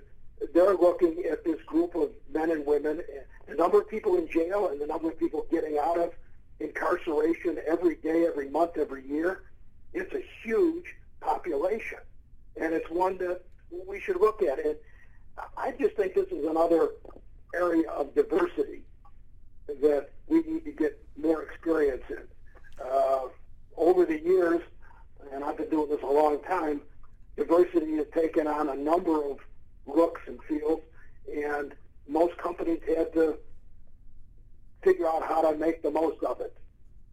they're 0.52 0.74
looking 0.74 1.24
at 1.30 1.44
this 1.44 1.60
group 1.62 1.94
of 1.94 2.10
men 2.32 2.50
and 2.50 2.66
women, 2.66 3.02
the 3.46 3.54
number 3.54 3.80
of 3.80 3.88
people 3.88 4.16
in 4.16 4.28
jail 4.28 4.68
and 4.68 4.80
the 4.80 4.86
number 4.86 5.08
of 5.08 5.18
people 5.18 5.46
getting 5.50 5.78
out 5.78 5.98
of 5.98 6.12
incarceration 6.60 7.58
every 7.66 7.96
day, 7.96 8.26
every 8.26 8.48
month, 8.48 8.76
every 8.76 9.06
year. 9.06 9.42
It's 9.94 10.12
a 10.14 10.22
huge 10.42 10.84
population, 11.20 11.98
and 12.56 12.74
it's 12.74 12.90
one 12.90 13.18
that 13.18 13.42
we 13.86 14.00
should 14.00 14.20
look 14.20 14.42
at. 14.42 14.64
And 14.64 14.76
I 15.56 15.72
just 15.72 15.96
think 15.96 16.14
this 16.14 16.28
is 16.28 16.46
another 16.46 16.90
area 17.54 17.88
of 17.90 18.14
diversity 18.14 18.82
that 19.66 20.10
we 20.26 20.42
need 20.42 20.64
to 20.64 20.72
get 20.72 20.98
more 21.16 21.42
experience 21.42 22.02
in. 22.08 22.22
Uh, 22.84 23.28
over 23.76 24.04
the 24.04 24.20
years, 24.20 24.60
and 25.32 25.44
I've 25.44 25.56
been 25.56 25.70
doing 25.70 25.88
this 25.90 26.02
a 26.02 26.06
long 26.06 26.42
time, 26.42 26.80
diversity 27.36 27.96
has 27.96 28.06
taken 28.14 28.46
on 28.46 28.68
a 28.68 28.74
number 28.74 29.24
of 29.30 29.38
looks 29.86 30.20
and 30.26 30.38
feels, 30.44 30.80
and 31.32 31.74
most 32.08 32.36
companies 32.38 32.80
had 32.86 33.12
to 33.14 33.36
figure 34.82 35.06
out 35.06 35.22
how 35.22 35.50
to 35.50 35.56
make 35.56 35.82
the 35.82 35.90
most 35.90 36.22
of 36.24 36.40
it. 36.40 36.56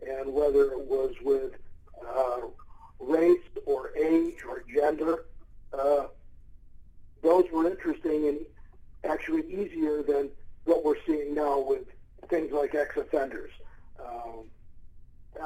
And 0.08 0.34
whether 0.34 0.72
it 0.72 0.86
was 0.86 1.14
with 1.22 1.54
uh, 2.08 2.42
race 3.00 3.40
or 3.66 3.92
age 3.98 4.38
or 4.48 4.64
gender, 4.74 5.26
uh, 5.74 6.06
those 7.26 7.46
were 7.52 7.68
interesting 7.68 8.28
and 8.28 8.40
actually 9.04 9.42
easier 9.52 10.04
than 10.04 10.30
what 10.66 10.86
we're 10.86 10.96
seeing 11.06 11.34
now 11.34 11.60
with 11.60 11.84
things 12.30 12.52
like 12.52 12.76
ex-offenders. 12.76 13.52
Um, 14.00 14.46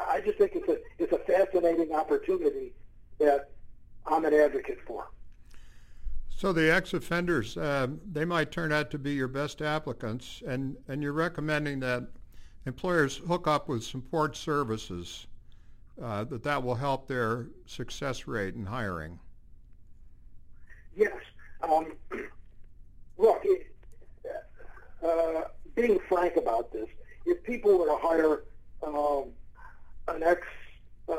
I 0.08 0.22
just 0.22 0.38
think 0.38 0.52
it's 0.56 0.68
a 0.70 0.78
it's 0.98 1.14
a 1.14 1.18
fascinating 1.20 1.94
opportunity 1.96 2.74
that 3.20 3.50
I'm 4.06 4.26
an 4.26 4.34
advocate 4.34 4.80
for. 4.86 5.08
So 6.30 6.54
the 6.54 6.74
ex-offenders, 6.74 7.58
uh, 7.58 7.88
they 8.10 8.24
might 8.24 8.52
turn 8.52 8.72
out 8.72 8.92
to 8.92 8.98
be 8.98 9.14
your 9.14 9.28
best 9.28 9.62
applicants, 9.62 10.42
and, 10.48 10.78
and 10.88 11.04
you're 11.04 11.12
recommending 11.12 11.82
that 11.82 12.08
employers 12.66 13.18
hook 13.18 13.46
up 13.46 13.68
with 13.68 13.84
support 13.84 14.38
services, 14.38 15.28
uh, 16.02 16.24
that 16.26 16.44
that 16.44 16.64
will 16.64 16.76
help 16.76 17.08
their 17.08 17.48
success 17.66 18.26
rate 18.26 18.56
in 18.56 18.66
hiring. 18.66 19.20
Yes. 20.96 21.12
Um, 21.62 21.94
look, 23.18 23.42
it, 23.44 23.68
uh, 25.04 25.42
being 25.76 26.00
frank 26.08 26.36
about 26.36 26.72
this, 26.72 26.88
if 27.26 27.44
people 27.44 27.78
were 27.78 27.88
to 27.88 27.98
hire 28.02 28.44
um, 28.84 29.30
an 30.08 30.24
ex 30.24 30.42
uh, 31.08 31.16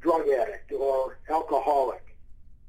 drug 0.00 0.28
addict 0.28 0.72
or 0.72 1.18
alcoholic, 1.30 2.16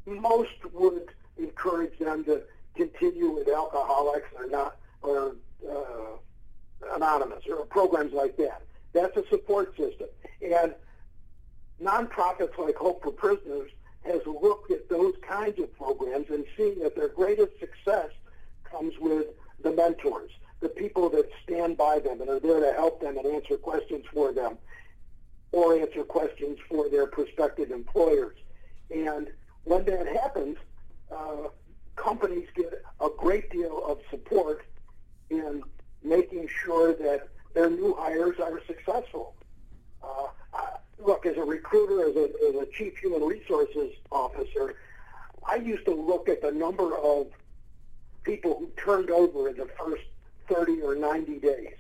most 0.06 0.54
would 0.72 1.10
encourage 1.38 1.98
them 2.00 2.24
to 2.26 2.44
continue 2.76 3.30
with 3.30 3.48
alcoholics 3.48 4.28
or 4.38 4.48
not 4.48 4.78
or 5.02 5.36
uh, 5.70 6.96
anonymous 6.96 7.44
or 7.50 7.66
programs 7.66 8.14
like 8.14 8.38
that. 8.38 8.62
That's 8.94 9.16
a 9.18 9.24
support 9.30 9.76
system, 9.76 10.08
and 10.42 10.74
nonprofits 11.82 12.58
like 12.58 12.76
Hope 12.76 13.04
for 13.04 13.12
Prisoners 13.12 13.72
has 14.06 14.22
looked 14.26 14.72
at 14.72 14.88
those 14.90 15.14
kinds 15.28 15.60
of 15.60 15.76
programs 15.76 16.30
and 16.30 16.46
seen 16.58 16.80
that 16.80 16.96
their 16.96 17.10
greatest 17.10 17.60
success 17.60 18.10
comes 18.64 18.94
with 19.00 19.28
the 19.62 19.72
mentors, 19.72 20.32
the 20.60 20.70
people 20.70 21.10
that 21.10 21.30
stand 21.44 21.78
by 21.78 22.00
them 22.00 22.22
and 22.22 22.30
are 22.30 22.40
there 22.40 22.60
to 22.60 22.74
help 22.74 23.02
them 23.02 23.18
and 23.18 23.26
answer 23.26 23.58
questions 23.58 24.06
for 24.14 24.32
them 24.32 24.58
or 25.52 25.76
answer 25.80 26.04
questions 26.04 26.58
for 26.68 26.90
their 26.90 27.08
prospective 27.08 27.72
employers. 27.72 28.36
And 28.94 29.30
when 29.64 29.86
that 29.86 30.08
happens, 30.08 30.58
uh, 31.12 31.50
companies 31.96 32.48
get 32.56 32.84
a 33.00 33.10
great 33.18 33.50
deal 33.50 33.84
of 33.86 34.00
support 34.10 34.66
in 35.30 35.64
making 36.04 36.48
sure 36.48 36.94
that 36.94 37.30
their 37.54 37.70
new 37.70 37.96
hires 37.96 38.40
are 38.40 38.62
successful. 38.68 39.35
As 41.26 41.38
a 41.38 41.44
recruiter, 41.44 42.08
as 42.08 42.16
a, 42.16 42.30
as 42.50 42.68
a 42.68 42.72
chief 42.72 42.98
human 42.98 43.24
resources 43.24 43.94
officer, 44.12 44.76
I 45.48 45.56
used 45.56 45.86
to 45.86 45.94
look 45.94 46.30
at 46.30 46.42
the 46.42 46.52
number 46.52 46.96
of 46.96 47.28
people 48.24 48.58
who 48.60 48.70
turned 48.78 49.10
over 49.10 49.50
in 49.50 49.58
the 49.58 49.68
first 49.80 50.04
30 50.50 50.82
or 50.82 50.96
90 50.96 51.40
days. 51.40 51.76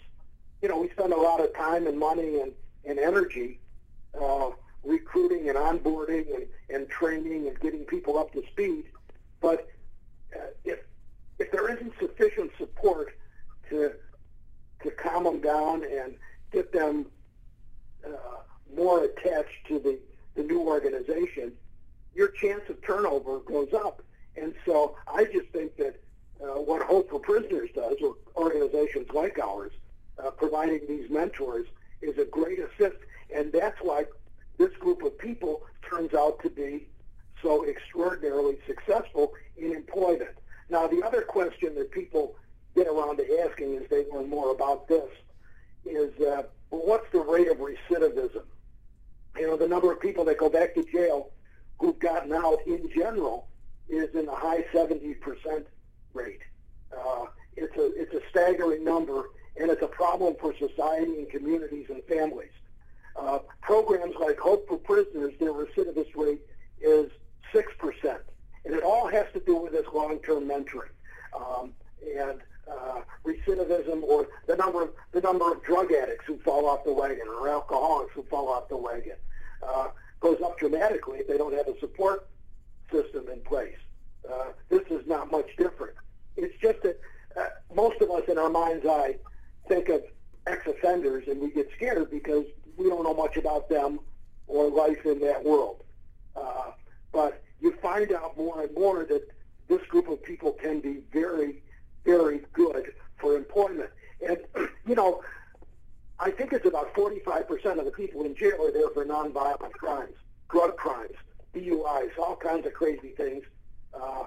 You 0.62 0.70
know, 0.70 0.80
we 0.80 0.90
spend 0.90 1.14
a 1.14 1.18
lot 1.18 1.42
of 1.42 1.54
time 1.56 1.86
and 1.86 2.00
money 2.00 2.40
and, 2.40 2.54
and 2.86 2.98
energy 2.98 3.60
uh, 4.20 4.50
recruiting 4.84 5.50
and 5.50 5.58
onboarding 5.58 6.34
and, 6.34 6.46
and 6.70 6.90
training 6.90 7.48
and 7.48 7.60
getting 7.60 7.84
people 7.86 8.18
up 8.18 8.32
to 8.34 8.44
speed. 8.52 8.86
But 9.42 9.68
uh, 10.36 10.40
if 10.64 10.80
if 11.38 11.52
there 11.52 11.70
isn't 11.72 11.94
sufficient 12.00 12.52
support 12.58 13.16
to 13.70 13.92
to 14.84 14.92
calm 14.92 15.26
them 15.26 15.42
down 15.42 15.84
and 15.84 16.16
get 16.52 16.72
them 16.72 17.08
uh, 18.06 18.38
more 18.76 19.04
attached 19.04 19.68
to 19.68 19.80
the, 19.80 20.00
the 20.36 20.44
new 20.44 20.62
organization, 20.62 21.54
your 22.14 22.30
chance 22.30 22.62
of 22.70 22.82
turnover 22.82 23.40
goes 23.40 23.74
up. 23.74 24.02
And 24.38 24.54
so 24.66 24.96
I 25.08 25.26
just 25.26 25.48
think 25.50 25.76
that 25.78 26.02
uh, 26.42 26.60
what 26.60 26.82
Hope 26.82 27.10
for 27.10 27.20
Prisoners 27.20 27.70
does, 27.74 27.96
or 28.02 28.16
organizations 28.36 29.08
like 29.14 29.40
ours, 29.40 29.72
uh, 30.24 30.32
providing 30.32 30.82
these 30.88 31.10
mentors, 31.10 31.68
is 32.02 32.18
a 32.18 32.26
great 32.26 32.60
assist. 32.60 32.98
And 33.34 33.52
that's 33.52 33.78
why 33.82 34.06
this 34.58 34.74
group 34.78 35.04
of 35.04 35.18
people 35.18 35.64
turns 35.90 36.14
out 36.14 36.42
to 36.44 36.50
be 36.50 36.88
so 37.42 37.66
extraordinarily 37.68 38.58
successful 38.66 39.34
in 39.58 39.74
employment. 39.74 40.36
Now, 40.70 40.88
the 40.88 41.04
other 41.04 41.22
question 41.22 41.76
that 41.76 41.92
people 41.92 42.36
get 42.76 42.88
around 42.88 43.18
to 43.18 43.40
asking 43.48 43.78
as 43.78 43.90
they 43.90 44.06
learn 44.12 44.30
more 44.30 44.52
about 44.52 44.88
this 44.88 45.10
is, 45.86 46.12
uh, 46.20 46.44
well, 46.72 46.82
what's 46.86 47.10
the 47.12 47.20
rate 47.20 47.48
of 47.48 47.58
recidivism? 47.58 48.44
You 49.38 49.48
know, 49.48 49.58
the 49.58 49.68
number 49.68 49.92
of 49.92 50.00
people 50.00 50.26
that 50.26 50.38
go 50.38 50.50
back 50.50 50.76
to 50.76 50.84
jail 50.84 51.32
who've 51.80 52.00
gotten 52.00 52.34
out 52.34 52.60
in 52.66 52.90
general 52.96 53.48
is 53.90 54.14
in 54.16 54.26
the 54.26 54.36
high 54.36 54.64
70% 54.74 55.18
rate. 56.14 56.42
Uh, 56.96 57.26
it's 57.58 57.76
a 57.78 58.02
it's 58.02 58.14
a 58.14 58.22
staggering 58.30 58.84
number, 58.84 59.30
and 59.58 59.70
it's 59.70 59.82
a 59.82 59.88
problem 59.88 60.36
for 60.40 60.54
society 60.58 61.20
and 61.20 61.30
communities 61.30 61.88
and 61.90 62.04
families. 62.04 62.52
Uh, 63.16 63.40
programs 63.62 64.16
like 64.20 64.38
Hope 64.38 64.68
for 64.68 64.78
Prisoners, 64.78 65.34
their 65.40 65.54
recidivist 65.54 66.16
rate 66.16 66.42
is 66.82 67.10
six 67.54 67.72
percent, 67.78 68.22
and 68.66 68.74
it 68.74 68.84
all 68.84 69.08
has 69.08 69.26
to 69.34 69.40
do 69.40 69.56
with 69.56 69.72
this 69.72 69.86
long-term 69.94 70.46
mentoring 70.46 70.92
um, 71.34 71.74
and 72.18 72.42
uh, 72.70 73.02
recidivism, 73.26 74.04
or 74.04 74.28
the 74.48 74.56
number 74.56 74.84
of 74.84 74.90
the 75.12 75.22
number 75.22 75.52
of 75.52 75.64
drug 75.64 75.92
addicts 75.92 76.26
who 76.26 76.38
fall 76.40 76.68
off 76.68 76.84
the 76.84 76.94
wagon, 76.94 77.28
or 77.28 77.50
alcoholics 77.50 78.14
who 78.14 78.24
fall 78.24 78.50
off 78.50 78.68
the 78.70 78.78
wagon, 78.78 79.16
uh, 79.68 79.88
goes 80.20 80.40
up 80.44 80.58
dramatically 80.58 81.20
if 81.20 81.28
they 81.28 81.38
don't 81.38 81.54
have 81.54 81.68
a 81.68 81.80
support 81.80 82.28
system 82.92 83.26
in 83.32 83.40
place. 83.42 83.78
Uh, 84.32 84.48
this 84.70 84.82
is 84.90 85.06
not 85.08 85.32
much 85.32 85.50
different. 85.58 85.96
It's 86.38 86.56
just 86.60 86.82
that 86.84 87.00
uh, 87.38 87.46
most 87.76 88.02
of 88.02 88.10
us 88.12 88.24
in 88.28 88.38
our 88.38 88.50
mind's 88.50 88.86
eye 88.86 89.18
think 89.68 89.90
of 89.90 90.04
ex-offenders 90.48 91.28
and 91.28 91.42
we 91.42 91.52
get 91.52 91.70
scared 91.76 92.10
because 92.12 92.46
we 92.78 92.90
don't 92.90 93.04
know 93.04 93.14
much 93.14 93.38
about 93.38 93.70
them 93.70 94.00
or 94.48 94.70
life 94.70 95.06
in 95.06 95.20
that 95.20 95.44
world. 95.44 95.84
Uh, 96.36 96.72
but 97.12 97.44
you 97.62 97.72
find 97.82 98.12
out 98.12 98.38
more 98.38 98.62
and 98.62 98.74
more 98.76 99.06
that 99.06 99.28
this 99.68 99.82
group 99.88 100.08
of 100.10 100.22
people 100.24 100.52
can 100.52 100.80
be 100.80 101.02
very, 101.12 101.62
very 102.06 102.42
good 102.54 102.94
for 103.18 103.36
employment. 103.36 103.90
And, 104.26 104.38
you 104.88 104.96
know, 104.96 105.22
I 106.20 106.32
think 106.32 106.54
it's 106.54 106.66
about 106.66 106.94
45% 106.94 107.80
of 107.80 107.86
the 107.86 107.92
people 107.92 108.24
in 108.24 108.36
jail 108.36 108.66
are 108.66 108.72
there 108.72 108.90
for 108.90 109.06
nonviolent 109.06 109.74
crimes, 109.74 110.16
drug 110.50 110.78
crimes, 110.78 111.16
DUIs, 111.54 112.12
all 112.18 112.36
kinds 112.36 112.66
of 112.66 112.74
crazy 112.74 113.10
things. 113.18 113.44
Uh, 113.94 114.24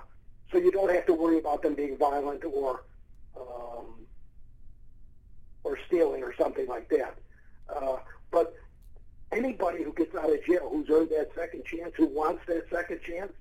so 0.51 0.59
you 0.59 0.71
don't 0.71 0.93
have 0.95 1.07
to 1.07 1.14
worry 1.14 1.38
about 1.38 1.62
them 1.62 1.75
being 1.75 1.97
violent 1.97 2.45
or 2.45 2.85
um, 3.38 4.07
or 5.62 5.79
stealing 5.87 6.23
or 6.23 6.35
something 6.37 6.67
like 6.67 6.88
that. 6.88 7.14
Uh, 7.69 7.99
but 8.31 8.55
anybody 9.33 9.83
who 9.83 9.93
gets 9.93 10.14
out 10.14 10.33
of 10.33 10.45
jail 10.45 10.69
who's 10.71 10.88
earned 10.91 11.11
that 11.11 11.29
second 11.35 11.64
chance, 11.64 11.93
who 11.97 12.07
wants 12.07 12.43
that 12.47 12.64
second 12.71 13.01
chance, 13.03 13.33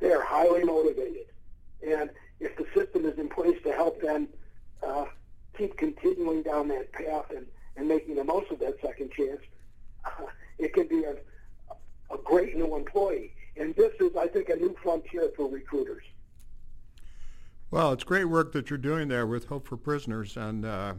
they 0.00 0.12
are 0.12 0.22
highly 0.22 0.64
motivated. 0.64 1.26
And 1.86 2.10
if 2.40 2.56
the 2.56 2.66
system 2.74 3.04
is 3.04 3.18
in 3.18 3.28
place 3.28 3.58
to 3.64 3.72
help 3.72 4.00
them 4.00 4.28
uh, 4.82 5.06
keep 5.56 5.76
continuing 5.76 6.42
down 6.42 6.68
that 6.68 6.92
path 6.92 7.30
and, 7.34 7.46
and 7.76 7.88
making 7.88 8.14
the 8.14 8.24
most 8.24 8.50
of 8.50 8.58
that 8.60 8.76
second 8.80 9.10
chance, 9.12 9.40
uh, 10.04 10.26
it 10.58 10.72
can 10.72 10.86
be 10.86 11.04
a, 11.04 11.16
a 12.12 12.18
great 12.24 12.56
new 12.56 12.76
employee. 12.76 13.32
And 13.56 13.74
this 13.74 13.92
is, 14.00 14.16
I 14.16 14.28
think, 14.28 14.48
a 14.48 14.56
new 14.56 14.76
frontier 14.82 15.30
for 15.36 15.48
recruiters. 15.50 16.04
Well, 17.70 17.92
it's 17.92 18.04
great 18.04 18.24
work 18.24 18.52
that 18.52 18.70
you're 18.70 18.78
doing 18.78 19.08
there 19.08 19.26
with 19.26 19.46
Hope 19.46 19.66
for 19.66 19.76
Prisoners, 19.76 20.36
and 20.38 20.64
uh, 20.64 20.94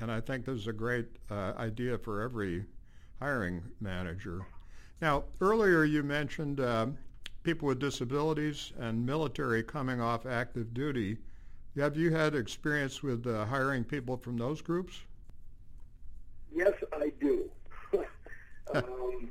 and 0.00 0.10
I 0.10 0.20
think 0.20 0.46
this 0.46 0.58
is 0.58 0.66
a 0.66 0.72
great 0.72 1.06
uh, 1.30 1.52
idea 1.56 1.98
for 1.98 2.22
every 2.22 2.64
hiring 3.20 3.62
manager. 3.80 4.46
Now, 5.00 5.24
earlier 5.40 5.84
you 5.84 6.02
mentioned 6.02 6.60
uh, 6.60 6.86
people 7.48 7.66
with 7.66 7.78
disabilities 7.78 8.74
and 8.78 9.06
military 9.06 9.62
coming 9.62 10.02
off 10.02 10.26
active 10.26 10.74
duty. 10.74 11.16
Have 11.78 11.96
you 11.96 12.10
had 12.14 12.34
experience 12.34 13.02
with 13.02 13.26
uh, 13.26 13.46
hiring 13.46 13.84
people 13.84 14.18
from 14.18 14.36
those 14.36 14.60
groups? 14.60 15.00
Yes, 16.54 16.74
I 16.92 17.10
do. 17.18 17.48
um, 18.74 19.30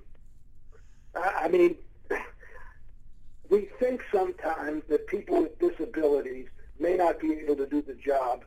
I 1.14 1.48
mean, 1.48 1.76
we 3.52 3.70
think 3.80 4.02
sometimes 4.12 4.82
that 4.90 5.06
people 5.06 5.44
with 5.44 5.60
disabilities 5.60 6.48
may 6.80 6.98
not 6.98 7.20
be 7.20 7.34
able 7.34 7.58
to 7.58 7.68
do 7.68 7.84
the 7.84 7.94
job 7.94 8.46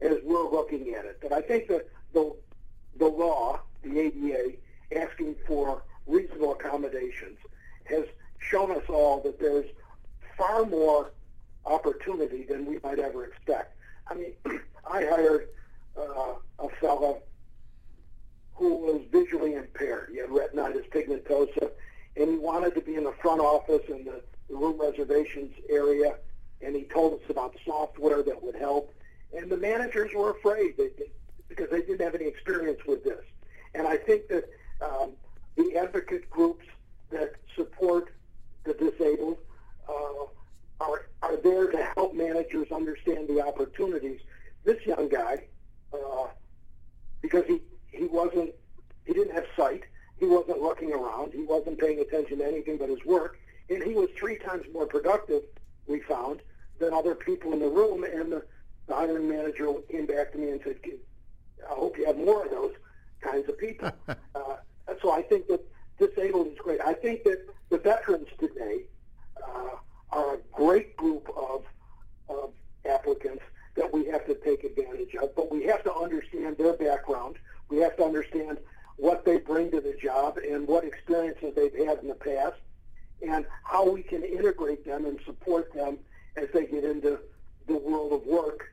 as 0.00 0.18
we're 0.22 0.48
looking 0.48 0.94
at 0.94 1.06
it. 1.06 1.18
But 1.20 1.32
I 1.32 1.42
think 1.42 1.66
that 1.66 1.88
the 2.14 2.36
the 3.00 3.08
law, 3.08 3.62
the 3.82 3.98
ADA, 3.98 4.52
asking 4.94 5.34
for 5.44 5.82
reasonable 6.06 6.52
accommodations, 6.52 7.38
has 7.86 8.04
shown 8.38 8.70
us 8.70 8.82
all 8.88 9.20
that 9.22 9.38
there's 9.38 9.66
far 10.36 10.64
more 10.64 11.12
opportunity 11.66 12.44
than 12.44 12.64
we 12.66 12.78
might 12.82 12.98
ever 12.98 13.24
expect. 13.24 13.76
I 14.06 14.14
mean, 14.14 14.32
I 14.90 15.04
hired 15.04 15.48
uh, 15.96 16.34
a 16.58 16.68
fellow 16.80 17.22
who 18.54 18.74
was 18.76 19.02
visually 19.12 19.54
impaired. 19.54 20.10
He 20.12 20.18
had 20.18 20.30
retinitis 20.30 20.88
pigmentosa, 20.90 21.70
and 22.16 22.30
he 22.30 22.36
wanted 22.36 22.74
to 22.74 22.80
be 22.80 22.96
in 22.96 23.04
the 23.04 23.14
front 23.20 23.40
office 23.40 23.82
in 23.88 24.04
the, 24.04 24.22
the 24.48 24.56
room 24.56 24.80
reservations 24.80 25.54
area 25.68 26.16
and 26.60 26.74
he 26.74 26.84
told 26.84 27.14
us 27.14 27.30
about 27.30 27.56
software 27.64 28.22
that 28.22 28.42
would 28.42 28.56
help. 28.56 28.94
And 29.36 29.50
the 29.50 29.56
managers 29.56 30.12
were 30.14 30.30
afraid 30.30 30.74
because 31.48 31.70
they 31.70 31.80
didn't 31.82 32.00
have 32.00 32.14
any 32.14 32.26
experience 32.26 32.80
with 32.86 33.04
this. 33.04 33.24
And 33.74 33.86
I 33.86 33.96
think 33.96 34.28
that 34.28 34.44
um, 34.80 35.12
the 35.56 35.76
advocate 35.76 36.28
groups 36.30 36.64
that 37.10 37.34
support 37.54 38.12
the 38.64 38.74
disabled 38.74 39.38
uh, 39.88 40.24
are 40.80 41.06
are 41.22 41.36
there 41.36 41.66
to 41.70 41.82
help 41.96 42.14
managers 42.14 42.70
understand 42.70 43.28
the 43.28 43.40
opportunities. 43.44 44.20
This 44.64 44.84
young 44.86 45.08
guy, 45.08 45.44
uh, 45.92 46.26
because 47.20 47.44
he 47.46 47.60
he 47.90 48.04
wasn't 48.06 48.54
he 49.06 49.12
didn't 49.14 49.34
have 49.34 49.46
sight, 49.56 49.84
he 50.18 50.26
wasn't 50.26 50.60
looking 50.60 50.92
around, 50.92 51.32
he 51.32 51.42
wasn't 51.42 51.78
paying 51.78 52.00
attention 52.00 52.38
to 52.38 52.46
anything 52.46 52.76
but 52.76 52.88
his 52.88 53.04
work, 53.04 53.38
and 53.70 53.82
he 53.82 53.94
was 53.94 54.08
three 54.16 54.38
times 54.38 54.66
more 54.72 54.86
productive. 54.86 55.42
We 55.86 56.00
found 56.00 56.40
than 56.78 56.92
other 56.92 57.14
people 57.14 57.52
in 57.52 57.60
the 57.60 57.68
room, 57.68 58.04
and 58.04 58.30
the, 58.30 58.44
the 58.86 58.94
hiring 58.94 59.28
manager 59.28 59.72
came 59.90 60.06
back 60.06 60.32
to 60.32 60.38
me 60.38 60.50
and 60.50 60.60
said, 60.62 60.76
"I 61.68 61.74
hope 61.74 61.96
you 61.96 62.06
have 62.06 62.18
more 62.18 62.44
of 62.44 62.50
those 62.50 62.74
kinds 63.20 63.48
of 63.48 63.58
people." 63.58 63.90
uh, 64.08 64.56
so 65.02 65.10
I 65.10 65.22
think 65.22 65.48
that 65.48 65.64
disabled 65.98 66.48
is 66.48 66.58
great. 66.58 66.80
I 66.80 66.92
think 66.92 67.24
that 67.24 67.46
the 67.70 67.78
veterans 67.78 68.28
today 68.38 68.82
uh, 69.42 69.76
are 70.10 70.34
a 70.34 70.38
great 70.52 70.96
group 70.96 71.28
of, 71.36 71.64
of 72.28 72.52
applicants 72.88 73.42
that 73.76 73.92
we 73.92 74.06
have 74.06 74.26
to 74.26 74.34
take 74.34 74.64
advantage 74.64 75.14
of, 75.14 75.34
but 75.36 75.52
we 75.52 75.64
have 75.64 75.84
to 75.84 75.94
understand 75.94 76.56
their 76.56 76.72
background. 76.72 77.36
We 77.68 77.78
have 77.78 77.96
to 77.96 78.04
understand 78.04 78.58
what 78.96 79.24
they 79.24 79.38
bring 79.38 79.70
to 79.70 79.80
the 79.80 79.96
job 80.02 80.38
and 80.38 80.66
what 80.66 80.84
experiences 80.84 81.54
they've 81.54 81.86
had 81.86 81.98
in 81.98 82.08
the 82.08 82.14
past 82.14 82.56
and 83.26 83.44
how 83.64 83.88
we 83.88 84.02
can 84.02 84.22
integrate 84.24 84.84
them 84.84 85.04
and 85.04 85.18
support 85.24 85.72
them 85.72 85.98
as 86.36 86.48
they 86.52 86.66
get 86.66 86.84
into 86.84 87.18
the 87.66 87.76
world 87.76 88.12
of 88.12 88.26
work 88.26 88.72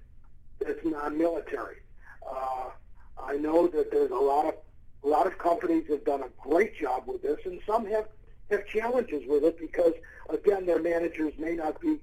that's 0.59 0.83
non-military. 0.83 1.77
Uh, 2.27 2.69
I 3.21 3.35
know 3.37 3.67
that 3.67 3.91
there's 3.91 4.11
a 4.11 4.15
lot 4.15 4.45
of 4.45 4.55
a 5.03 5.07
lot 5.07 5.27
of 5.27 5.37
companies 5.37 5.83
have 5.89 6.03
done 6.03 6.23
a 6.23 6.29
great 6.49 6.75
job 6.75 7.03
with 7.05 7.21
this, 7.21 7.37
and 7.45 7.59
some 7.67 7.85
have 7.85 8.07
have 8.49 8.65
challenges 8.67 9.23
with 9.27 9.43
it 9.43 9.59
because, 9.59 9.93
again, 10.29 10.65
their 10.65 10.81
managers 10.81 11.33
may 11.37 11.55
not 11.55 11.79
be 11.81 11.99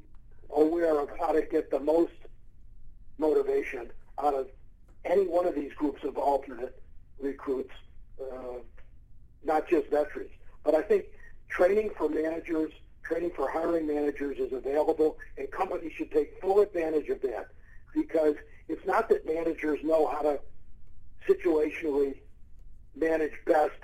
aware 0.54 1.00
of 1.00 1.08
how 1.18 1.32
to 1.32 1.42
get 1.42 1.70
the 1.70 1.80
most 1.80 2.12
motivation 3.18 3.90
out 4.22 4.34
of 4.34 4.48
any 5.04 5.26
one 5.26 5.46
of 5.46 5.54
these 5.54 5.72
groups 5.74 6.04
of 6.04 6.16
alternate 6.16 6.80
recruits, 7.20 7.72
uh, 8.20 8.58
not 9.44 9.68
just 9.68 9.88
veterans. 9.88 10.30
But 10.64 10.74
I 10.74 10.82
think 10.82 11.06
training 11.48 11.90
for 11.96 12.08
managers, 12.08 12.72
training 13.02 13.32
for 13.34 13.50
hiring 13.50 13.86
managers 13.86 14.38
is 14.38 14.52
available, 14.52 15.18
and 15.36 15.50
companies 15.50 15.92
should 15.96 16.10
take 16.10 16.40
full 16.40 16.60
advantage 16.60 17.08
of 17.08 17.20
that 17.22 17.48
because 17.94 18.36
it's 18.68 18.86
not 18.86 19.08
that 19.08 19.26
managers 19.26 19.78
know 19.82 20.06
how 20.06 20.22
to 20.22 20.40
situationally 21.28 22.14
manage 22.96 23.32
best. 23.46 23.78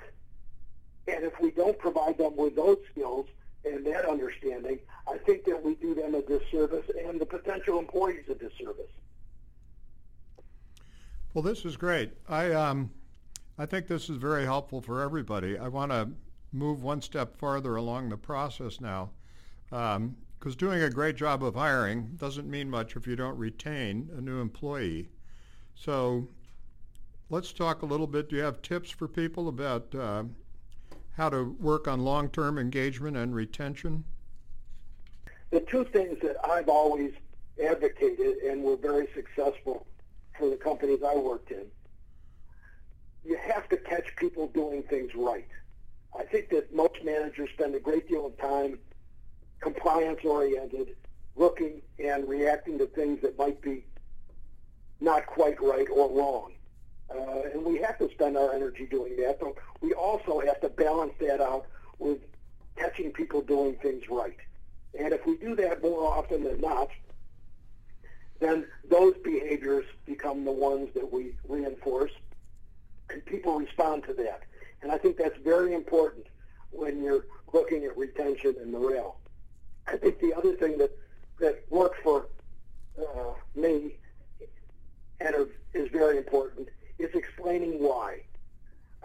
And 1.09 1.23
if 1.23 1.39
we 1.41 1.51
don't 1.51 1.77
provide 1.77 2.17
them 2.17 2.35
with 2.35 2.55
those 2.55 2.77
skills 2.91 3.25
and 3.65 3.85
that 3.85 4.05
understanding, 4.05 4.79
I 5.07 5.17
think 5.17 5.45
that 5.45 5.63
we 5.63 5.75
do 5.75 5.93
them 5.93 6.15
a 6.15 6.21
disservice 6.21 6.85
and 7.05 7.19
the 7.19 7.25
potential 7.25 7.79
employees 7.79 8.25
a 8.29 8.35
disservice. 8.35 8.91
Well, 11.33 11.43
this 11.43 11.65
is 11.65 11.77
great. 11.77 12.13
I 12.27 12.51
um, 12.53 12.91
I 13.57 13.65
think 13.65 13.87
this 13.87 14.09
is 14.09 14.17
very 14.17 14.45
helpful 14.45 14.81
for 14.81 15.01
everybody. 15.01 15.57
I 15.57 15.67
want 15.67 15.91
to 15.91 16.09
move 16.51 16.81
one 16.81 17.01
step 17.01 17.37
farther 17.37 17.75
along 17.75 18.09
the 18.09 18.17
process 18.17 18.81
now, 18.81 19.11
because 19.69 19.95
um, 19.97 20.15
doing 20.57 20.81
a 20.81 20.89
great 20.89 21.15
job 21.15 21.43
of 21.43 21.55
hiring 21.55 22.11
doesn't 22.17 22.49
mean 22.49 22.69
much 22.69 22.95
if 22.95 23.05
you 23.05 23.15
don't 23.15 23.37
retain 23.37 24.09
a 24.17 24.21
new 24.21 24.41
employee. 24.41 25.09
So 25.75 26.27
let's 27.29 27.53
talk 27.53 27.83
a 27.83 27.85
little 27.85 28.07
bit. 28.07 28.29
Do 28.29 28.35
you 28.35 28.41
have 28.41 28.61
tips 28.61 28.89
for 28.89 29.07
people 29.07 29.49
about 29.49 29.93
uh, 29.93 30.23
how 31.19 31.29
to 31.29 31.53
work 31.59 31.85
on 31.85 31.99
long-term 31.99 32.57
engagement 32.57 33.17
and 33.17 33.35
retention? 33.35 34.05
The 35.51 35.59
two 35.59 35.83
things 35.83 36.17
that 36.21 36.37
I've 36.49 36.69
always 36.69 37.11
advocated 37.61 38.37
and 38.37 38.63
were 38.63 38.77
very 38.77 39.09
successful 39.13 39.85
for 40.37 40.49
the 40.49 40.55
companies 40.55 40.99
I 41.05 41.17
worked 41.17 41.51
in, 41.51 41.65
you 43.25 43.37
have 43.37 43.67
to 43.67 43.75
catch 43.75 44.15
people 44.15 44.47
doing 44.47 44.81
things 44.83 45.11
right. 45.13 45.49
I 46.17 46.23
think 46.23 46.49
that 46.51 46.73
most 46.73 47.03
managers 47.03 47.49
spend 47.53 47.75
a 47.75 47.81
great 47.81 48.07
deal 48.07 48.25
of 48.25 48.37
time 48.37 48.79
compliance 49.59 50.21
oriented, 50.23 50.95
looking 51.35 51.81
and 52.01 52.29
reacting 52.29 52.77
to 52.77 52.85
things 52.85 53.21
that 53.23 53.37
might 53.37 53.61
be 53.61 53.83
not 55.01 55.25
quite 55.25 55.61
right 55.61 55.87
or 55.91 56.09
wrong. 56.09 56.53
Uh, 57.13 57.41
and 57.53 57.65
we 57.65 57.77
have 57.79 57.97
to 57.97 58.09
spend 58.11 58.37
our 58.37 58.53
energy 58.53 58.85
doing 58.85 59.15
that, 59.17 59.39
but 59.39 59.53
we 59.81 59.93
also 59.93 60.39
have 60.39 60.59
to 60.61 60.69
balance 60.69 61.13
that 61.19 61.41
out 61.41 61.65
with 61.97 62.19
catching 62.75 63.11
people 63.11 63.41
doing 63.41 63.75
things 63.75 64.03
right. 64.09 64.37
And 64.97 65.13
if 65.13 65.25
we 65.25 65.37
do 65.37 65.55
that 65.55 65.81
more 65.81 66.03
often 66.03 66.43
than 66.43 66.61
not, 66.61 66.89
then 68.39 68.65
those 68.89 69.15
behaviors 69.23 69.85
become 70.05 70.45
the 70.45 70.51
ones 70.51 70.89
that 70.93 71.11
we 71.11 71.33
reinforce, 71.47 72.11
and 73.09 73.25
people 73.25 73.59
respond 73.59 74.03
to 74.03 74.13
that. 74.13 74.43
And 74.81 74.91
I 74.91 74.97
think 74.97 75.17
that's 75.17 75.37
very 75.39 75.73
important 75.73 76.27
when 76.71 77.03
you're 77.03 77.25
looking 77.53 77.83
at 77.85 77.97
retention 77.97 78.55
and 78.61 78.71
morale. 78.71 79.17
I 79.87 79.97
think 79.97 80.19
the 80.19 80.33
other 80.33 80.55
thing 80.55 80.77
that, 80.77 80.97
that 81.39 81.63
worked 81.69 82.01
for 82.03 82.27
uh, 82.97 83.33
me 83.55 83.95
and 85.19 85.35
is 85.73 85.89
very 85.89 86.17
important 86.17 86.69
is 86.99 87.13
explaining 87.15 87.81
why. 87.81 88.21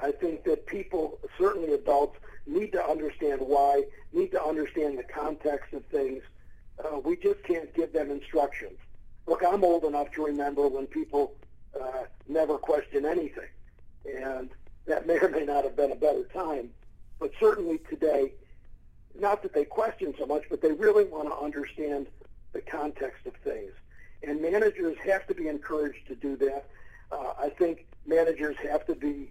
I 0.02 0.10
think 0.10 0.44
that 0.44 0.66
people, 0.66 1.18
certainly 1.38 1.72
adults, 1.72 2.18
need 2.46 2.72
to 2.72 2.84
understand 2.84 3.40
why, 3.40 3.84
need 4.12 4.32
to 4.32 4.42
understand 4.42 4.98
the 4.98 5.04
context 5.04 5.72
of 5.72 5.84
things. 5.86 6.22
Uh, 6.84 6.98
we 6.98 7.16
just 7.16 7.42
can't 7.44 7.72
give 7.74 7.92
them 7.92 8.10
instructions. 8.10 8.78
Look, 9.26 9.42
I'm 9.46 9.64
old 9.64 9.84
enough 9.84 10.10
to 10.12 10.24
remember 10.24 10.68
when 10.68 10.86
people 10.86 11.34
uh, 11.80 12.04
never 12.28 12.58
question 12.58 13.06
anything. 13.06 13.48
And 14.04 14.50
that 14.86 15.06
may 15.06 15.18
or 15.18 15.28
may 15.28 15.44
not 15.44 15.64
have 15.64 15.76
been 15.76 15.92
a 15.92 15.96
better 15.96 16.24
time. 16.24 16.70
But 17.18 17.30
certainly 17.40 17.78
today, 17.88 18.32
not 19.18 19.42
that 19.42 19.54
they 19.54 19.64
question 19.64 20.14
so 20.18 20.26
much, 20.26 20.42
but 20.50 20.60
they 20.60 20.72
really 20.72 21.04
want 21.04 21.28
to 21.28 21.36
understand 21.36 22.08
the 22.52 22.60
context 22.60 23.26
of 23.26 23.34
things. 23.36 23.70
And 24.22 24.42
managers 24.42 24.96
have 25.06 25.26
to 25.28 25.34
be 25.34 25.48
encouraged 25.48 26.06
to 26.08 26.14
do 26.14 26.36
that. 26.36 26.66
Uh, 27.14 27.32
I 27.38 27.48
think 27.48 27.86
managers 28.06 28.56
have 28.68 28.84
to 28.86 28.94
be 28.94 29.30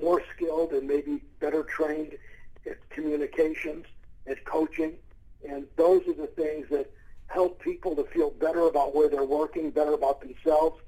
more 0.00 0.22
skilled 0.34 0.72
and 0.72 0.88
maybe 0.88 1.22
better 1.38 1.62
trained 1.62 2.16
at 2.66 2.88
communications, 2.90 3.84
at 4.26 4.44
coaching, 4.44 4.94
and 5.48 5.66
those 5.76 6.06
are 6.08 6.14
the 6.14 6.26
things 6.28 6.66
that 6.70 6.90
help 7.26 7.60
people 7.60 7.94
to 7.96 8.04
feel 8.04 8.30
better 8.30 8.66
about 8.68 8.94
where 8.94 9.08
they're 9.08 9.24
working, 9.24 9.70
better 9.70 9.92
about 9.92 10.20
themselves. 10.20 10.80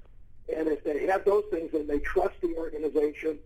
And 0.54 0.68
if 0.68 0.84
they 0.84 1.06
have 1.06 1.24
those 1.24 1.44
things 1.50 1.74
and 1.74 1.88
they 1.88 1.98
trust 1.98 2.40
the 2.40 2.54
organization, 2.56 3.38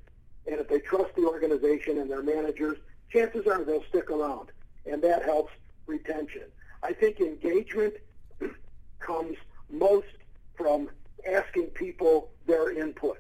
and 0.47 0.61
if 0.61 0.69
they 0.69 0.79
trust 0.79 1.15
the 1.17 1.27
organization 1.27 1.99
and 1.99 2.11
their 2.11 2.23
managers, 2.23 2.79
chances 3.11 3.47
are 3.47 3.65
they'll 3.65 3.85
stick 3.85 4.11
around, 4.11 4.53
and 4.87 5.03
that 5.03 5.25
helps 5.25 5.53
retention. 5.87 6.45
I 6.83 6.93
think 6.93 7.21
engagement 7.21 7.95
comes 9.01 9.37
most 9.71 10.07
from 10.55 10.89
asking 11.27 11.67
people 11.69 12.31
their 12.47 12.71
input. 12.73 13.19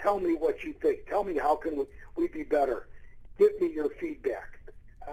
Tell 0.00 0.18
me 0.18 0.34
what 0.34 0.64
you 0.64 0.72
think. 0.74 1.06
Tell 1.06 1.24
me 1.24 1.38
how 1.38 1.56
can 1.56 1.76
we, 1.76 1.84
we 2.16 2.28
be 2.28 2.42
better. 2.42 2.88
Give 3.38 3.58
me 3.60 3.72
your 3.72 3.90
feedback. 4.00 4.58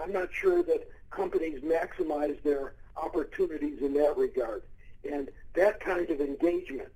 I'm 0.00 0.12
not 0.12 0.28
sure 0.32 0.62
that 0.62 0.88
companies 1.10 1.60
maximize 1.60 2.42
their 2.42 2.74
opportunities 2.96 3.80
in 3.80 3.94
that 3.94 4.16
regard. 4.16 4.62
And 5.10 5.28
that 5.54 5.80
kind 5.80 6.08
of 6.10 6.20
engagement, 6.20 6.92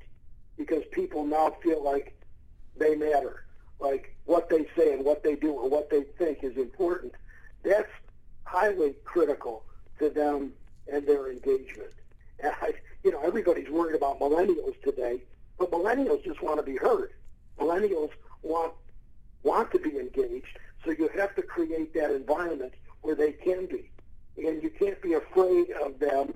because 0.57 0.83
people 0.93 1.25
now 1.25 1.57
feel 1.63 1.83
like 1.83 2.19
they 2.77 2.95
matter, 2.95 3.45
like 3.81 4.15
what 4.25 4.49
they 4.49 4.67
say 4.77 4.93
and 4.95 5.05
what 5.05 5.23
they 5.23 5.37
do 5.37 5.53
or 5.53 5.69
what 5.69 5.91
they 5.91 6.03
think 6.19 6.43
is 6.43 6.57
important, 6.57 7.13
that's 7.65 7.91
highly 8.45 8.95
critical 9.05 9.65
to 9.99 10.11
them 10.11 10.53
and 10.93 11.07
their 11.07 11.31
engagement. 11.31 11.93
And 12.41 12.53
I, 12.61 12.75
you 13.05 13.11
know, 13.11 13.21
everybody's 13.23 13.69
worried 13.69 13.97
about 13.97 14.21
millennials 14.21 14.81
today, 14.83 15.23
but 15.59 15.71
millennials 15.71 16.25
just 16.25 16.43
want 16.43 16.59
to 16.59 16.62
be 16.62 16.77
heard. 16.77 17.12
Millennials 17.59 18.11
want 18.43 18.73
want 19.43 19.73
to 19.73 19.79
be 19.79 19.99
engaged, 19.99 20.59
so 20.85 20.93
you 20.93 21.09
have 21.17 21.35
to 21.35 21.43
create 21.43 21.93
that 21.95 22.11
environment 22.12 22.73
where 23.03 23.15
they 23.15 23.33
can 23.33 23.67
be, 23.67 23.91
and 24.37 24.62
you 24.62 24.71
can't 24.71 25.01
be 25.03 25.12
afraid 25.15 25.71
of 25.73 25.99
them 25.99 26.35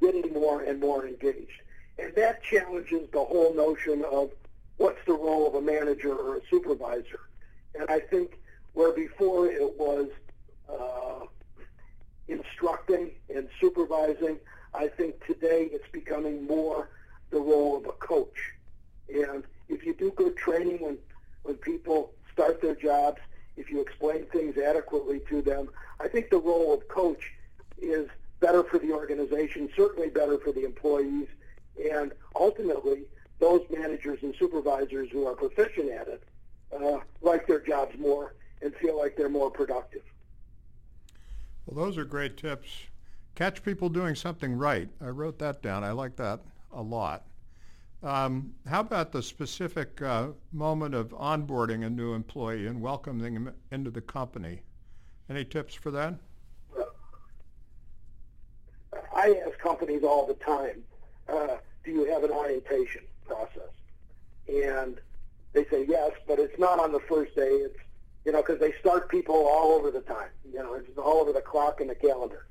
getting 0.00 0.32
more 0.32 0.62
and 0.62 0.80
more 0.80 1.06
engaged. 1.06 1.62
And 1.98 2.14
that 2.16 2.42
challenges 2.42 3.08
the 3.12 3.24
whole 3.24 3.54
notion 3.54 4.04
of 4.04 4.30
what's 4.76 5.02
the 5.06 5.14
role 5.14 5.46
of 5.46 5.54
a 5.54 5.60
manager 5.60 6.14
or 6.14 6.36
a 6.36 6.40
supervisor. 6.50 7.20
And 7.78 7.88
I 7.88 8.00
think 8.00 8.38
where 8.74 8.92
before 8.92 9.46
it 9.46 9.78
was 9.78 10.08
uh, 10.68 11.26
instructing 12.28 13.12
and 13.34 13.48
supervising, 13.60 14.38
I 14.74 14.88
think 14.88 15.24
today 15.26 15.68
it's 15.72 15.88
becoming 15.92 16.46
more 16.46 16.90
the 17.30 17.40
role 17.40 17.78
of 17.78 17.86
a 17.86 17.92
coach. 17.92 18.52
And 19.08 19.44
if 19.68 19.84
you 19.86 19.94
do 19.94 20.10
good 20.10 20.36
training 20.36 20.78
when, 20.82 20.98
when 21.44 21.56
people 21.56 22.12
start 22.32 22.60
their 22.60 22.74
jobs 22.74 23.20
if 23.56 23.70
you 23.70 23.80
explain 23.80 24.26
things 24.26 24.56
adequately 24.58 25.20
to 25.28 25.42
them. 25.42 25.68
I 26.00 26.08
think 26.08 26.30
the 26.30 26.38
role 26.38 26.74
of 26.74 26.86
coach 26.88 27.32
is 27.78 28.08
better 28.40 28.62
for 28.64 28.78
the 28.78 28.92
organization, 28.92 29.68
certainly 29.76 30.10
better 30.10 30.38
for 30.38 30.52
the 30.52 30.64
employees, 30.64 31.28
and 31.92 32.12
ultimately 32.34 33.04
those 33.38 33.62
managers 33.70 34.18
and 34.22 34.34
supervisors 34.38 35.10
who 35.10 35.26
are 35.26 35.34
proficient 35.34 35.90
at 35.90 36.08
it 36.08 36.22
uh, 36.74 36.98
like 37.22 37.46
their 37.46 37.60
jobs 37.60 37.96
more 37.98 38.34
and 38.62 38.74
feel 38.76 38.98
like 38.98 39.16
they're 39.16 39.28
more 39.28 39.50
productive. 39.50 40.02
Well, 41.66 41.84
those 41.84 41.98
are 41.98 42.04
great 42.04 42.35
tips. 42.46 42.84
Catch 43.34 43.64
people 43.64 43.88
doing 43.88 44.14
something 44.14 44.56
right. 44.56 44.88
I 45.00 45.08
wrote 45.08 45.38
that 45.40 45.62
down. 45.62 45.82
I 45.82 45.90
like 45.90 46.14
that 46.16 46.40
a 46.72 46.80
lot. 46.80 47.24
Um, 48.04 48.54
how 48.68 48.80
about 48.80 49.10
the 49.10 49.20
specific 49.20 50.00
uh, 50.00 50.28
moment 50.52 50.94
of 50.94 51.08
onboarding 51.08 51.84
a 51.84 51.90
new 51.90 52.14
employee 52.14 52.68
and 52.68 52.80
welcoming 52.80 53.34
them 53.34 53.52
into 53.72 53.90
the 53.90 54.00
company? 54.00 54.62
Any 55.28 55.44
tips 55.44 55.74
for 55.74 55.90
that? 55.90 56.14
I 59.14 59.42
ask 59.44 59.58
companies 59.58 60.04
all 60.04 60.24
the 60.26 60.34
time, 60.34 60.84
uh, 61.28 61.56
do 61.84 61.90
you 61.90 62.04
have 62.12 62.22
an 62.22 62.30
orientation 62.30 63.02
process? 63.26 63.72
And 64.46 65.00
they 65.52 65.64
say 65.64 65.84
yes, 65.88 66.12
but 66.28 66.38
it's 66.38 66.58
not 66.60 66.78
on 66.78 66.92
the 66.92 67.00
first 67.00 67.34
day. 67.34 67.48
It's, 67.48 67.78
you 68.26 68.32
know, 68.32 68.42
because 68.42 68.58
they 68.58 68.74
start 68.80 69.08
people 69.08 69.36
all 69.36 69.72
over 69.72 69.92
the 69.92 70.00
time. 70.00 70.28
You 70.52 70.58
know, 70.58 70.74
it's 70.74 70.98
all 70.98 71.20
over 71.20 71.32
the 71.32 71.40
clock 71.40 71.80
and 71.80 71.88
the 71.88 71.94
calendar. 71.94 72.46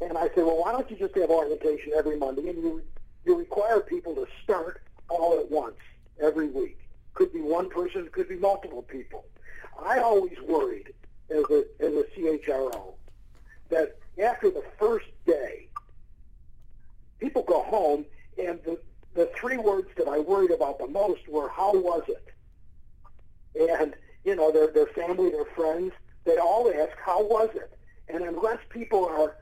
And 0.00 0.18
I 0.18 0.26
say, 0.34 0.42
well, 0.42 0.58
why 0.58 0.72
don't 0.72 0.90
you 0.90 0.96
just 0.96 1.16
have 1.16 1.30
orientation 1.30 1.92
every 1.96 2.18
Monday? 2.18 2.48
And 2.48 2.60
you, 2.60 2.82
you 3.24 3.38
require 3.38 3.78
people 3.80 4.16
to 4.16 4.26
start 4.42 4.82
all 5.08 5.38
at 5.38 5.48
once 5.48 5.76
every 6.20 6.48
week. 6.48 6.80
Could 7.14 7.32
be 7.32 7.40
one 7.40 7.70
person, 7.70 8.08
could 8.10 8.28
be 8.28 8.34
multiple 8.34 8.82
people. 8.82 9.24
I 9.80 10.00
always 10.00 10.36
worried 10.46 10.92
as 11.30 11.44
a, 11.50 11.64
as 11.78 11.94
a 11.94 12.04
CHRO 12.16 12.94
that 13.68 13.98
after 14.20 14.50
the 14.50 14.64
first 14.76 15.06
day, 15.24 15.68
people 17.20 17.44
go 17.44 17.62
home 17.62 18.04
and 18.38 18.58
the, 18.64 18.76
the 19.14 19.30
three 19.36 19.56
words 19.56 19.88
that 19.96 20.08
I 20.08 20.18
worried 20.18 20.50
about 20.50 20.80
the 20.80 20.88
most 20.88 21.28
were, 21.28 21.48
how 21.48 21.74
was 21.74 22.02
it? 22.08 22.28
And, 23.70 23.94
you 24.24 24.36
know, 24.36 24.52
their, 24.52 24.68
their 24.68 24.86
family, 24.86 25.30
their 25.30 25.44
friends, 25.46 25.92
they 26.24 26.38
all 26.38 26.70
ask, 26.70 26.96
how 27.04 27.22
was 27.24 27.50
it? 27.54 27.76
And 28.08 28.22
unless 28.22 28.58
people 28.68 29.06
are 29.06 29.36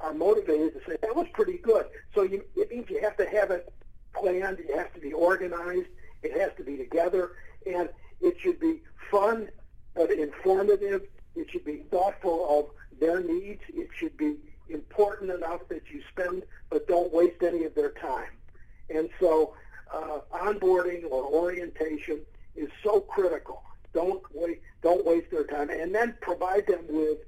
are 0.00 0.14
motivated 0.14 0.72
to 0.74 0.80
say, 0.88 0.96
that 1.02 1.16
was 1.16 1.26
pretty 1.32 1.58
good. 1.58 1.86
So 2.14 2.22
you, 2.22 2.44
it 2.54 2.70
means 2.70 2.88
you 2.88 3.00
have 3.00 3.16
to 3.16 3.28
have 3.28 3.50
it 3.50 3.72
planned. 4.12 4.60
It 4.60 4.76
has 4.76 4.86
to 4.94 5.00
be 5.00 5.12
organized. 5.12 5.88
It 6.22 6.38
has 6.40 6.50
to 6.58 6.62
be 6.62 6.76
together. 6.76 7.32
And 7.66 7.88
it 8.20 8.36
should 8.40 8.60
be 8.60 8.82
fun 9.10 9.48
but 9.94 10.10
informative. 10.12 11.02
It 11.34 11.50
should 11.50 11.64
be 11.64 11.78
thoughtful 11.90 12.58
of 12.58 13.00
their 13.00 13.20
needs. 13.20 13.62
It 13.68 13.88
should 13.96 14.16
be 14.16 14.36
important 14.68 15.30
enough 15.30 15.66
that 15.68 15.82
you 15.90 16.02
spend 16.10 16.44
but 16.70 16.86
don't 16.86 17.12
waste 17.12 17.42
any 17.42 17.64
of 17.64 17.74
their 17.74 17.90
time. 17.90 18.30
And 18.90 19.08
so 19.18 19.54
uh, 19.92 20.20
onboarding 20.32 21.04
or 21.10 21.24
orientation 21.24 22.20
is 22.56 22.68
so 22.82 23.00
critical. 23.00 23.62
Don't 23.92 24.22
wait, 24.32 24.60
don't 24.82 25.04
waste 25.04 25.30
their 25.30 25.44
time, 25.44 25.70
and 25.70 25.94
then 25.94 26.14
provide 26.20 26.66
them 26.66 26.84
with 26.88 27.18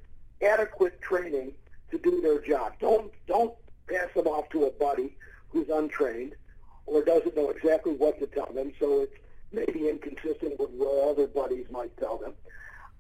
adequate 0.43 1.01
training 1.01 1.53
to 1.91 1.99
do 1.99 2.21
their 2.21 2.41
job. 2.41 2.75
Don't 2.81 3.13
don't 3.27 3.55
pass 3.89 4.09
them 4.15 4.27
off 4.27 4.49
to 4.51 4.65
a 4.65 4.71
buddy 4.73 5.17
who's 5.51 5.69
untrained 5.69 6.35
or 6.87 7.05
doesn't 7.05 7.37
know 7.37 7.51
exactly 7.51 7.93
what 7.93 8.19
to 8.19 8.27
tell 8.27 8.53
them, 8.53 8.73
so 8.79 9.03
it's 9.03 9.15
maybe 9.53 9.89
inconsistent 9.89 10.59
with 10.59 10.71
what 10.71 11.09
other 11.09 11.27
buddies 11.27 11.67
might 11.71 11.97
tell 11.97 12.19
them. 12.19 12.33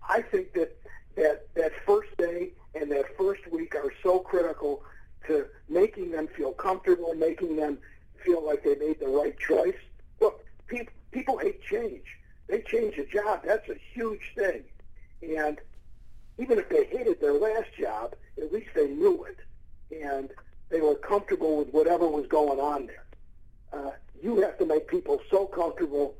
I 0.09 0.23
think 0.23 0.53
that 0.55 0.77
that 1.17 1.49
that 1.55 1.73
first 1.85 2.17
day 2.17 2.53
and 2.75 2.91
that 2.93 3.17
first 3.17 3.51
week 3.51 3.75
are 3.75 3.93
so 4.03 4.21
critical 4.21 4.83
to 5.27 5.47
making 5.69 6.13
them 6.13 6.29
feel 6.29 6.53
comfortable, 6.53 7.15
making 7.15 7.57
them 7.57 7.79
feel 8.25 8.45
like 8.45 8.63
they 8.63 8.77
made 8.77 9.01
the 9.01 9.09
right 9.09 9.37
choice. 9.39 9.77
Look, 10.21 10.45
people 10.67 10.93
people 11.17 11.39
hate 11.39 11.63
change. 11.63 12.05
They 12.47 12.61
change 12.61 12.99
a 12.99 13.07
job. 13.07 13.41
That's 13.45 13.67
a 13.71 13.77
huge 13.95 14.33
thing. 14.35 14.65
And 15.23 15.59
even 16.39 16.59
if 16.59 16.69
they 16.69 16.85
hated 16.85 17.21
their 17.23 17.33
last 17.33 17.69
job, 17.79 18.15
at 18.37 18.53
least 18.53 18.69
they 18.75 18.89
knew 18.89 19.25
it. 19.25 19.39
And 20.05 20.31
they 20.69 20.83
were 20.83 20.95
comfortable 20.95 21.57
with 21.57 21.71
whatever 21.71 22.07
was 22.07 22.27
going 22.27 22.61
on 22.61 22.87
there. 22.87 23.07
Uh, 23.73 23.91
you 24.23 24.43
have 24.43 24.59
to 24.59 24.67
make 24.67 24.89
people 24.89 25.19
so 25.31 25.47
comfortable 25.47 26.15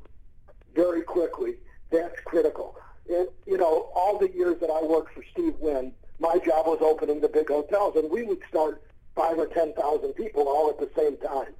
very 0.75 1.03
quickly. 1.03 1.57
That's 1.91 2.19
critical. 2.25 2.75
And, 3.07 3.27
you 3.45 3.57
know, 3.57 3.91
all 3.95 4.17
the 4.17 4.31
years 4.31 4.59
that 4.61 4.71
I 4.71 4.81
worked 4.83 5.13
for 5.13 5.23
Steve 5.31 5.53
Wynn, 5.59 5.93
my 6.19 6.39
job 6.39 6.65
was 6.65 6.79
opening 6.81 7.21
the 7.21 7.29
big 7.29 7.49
hotels, 7.49 7.95
and 7.95 8.09
we 8.09 8.23
would 8.23 8.41
start 8.49 8.81
five 9.15 9.37
or 9.37 9.45
10,000 9.45 10.13
people 10.13 10.47
all 10.47 10.69
at 10.69 10.79
the 10.79 10.89
same 10.97 11.17
time. 11.17 11.53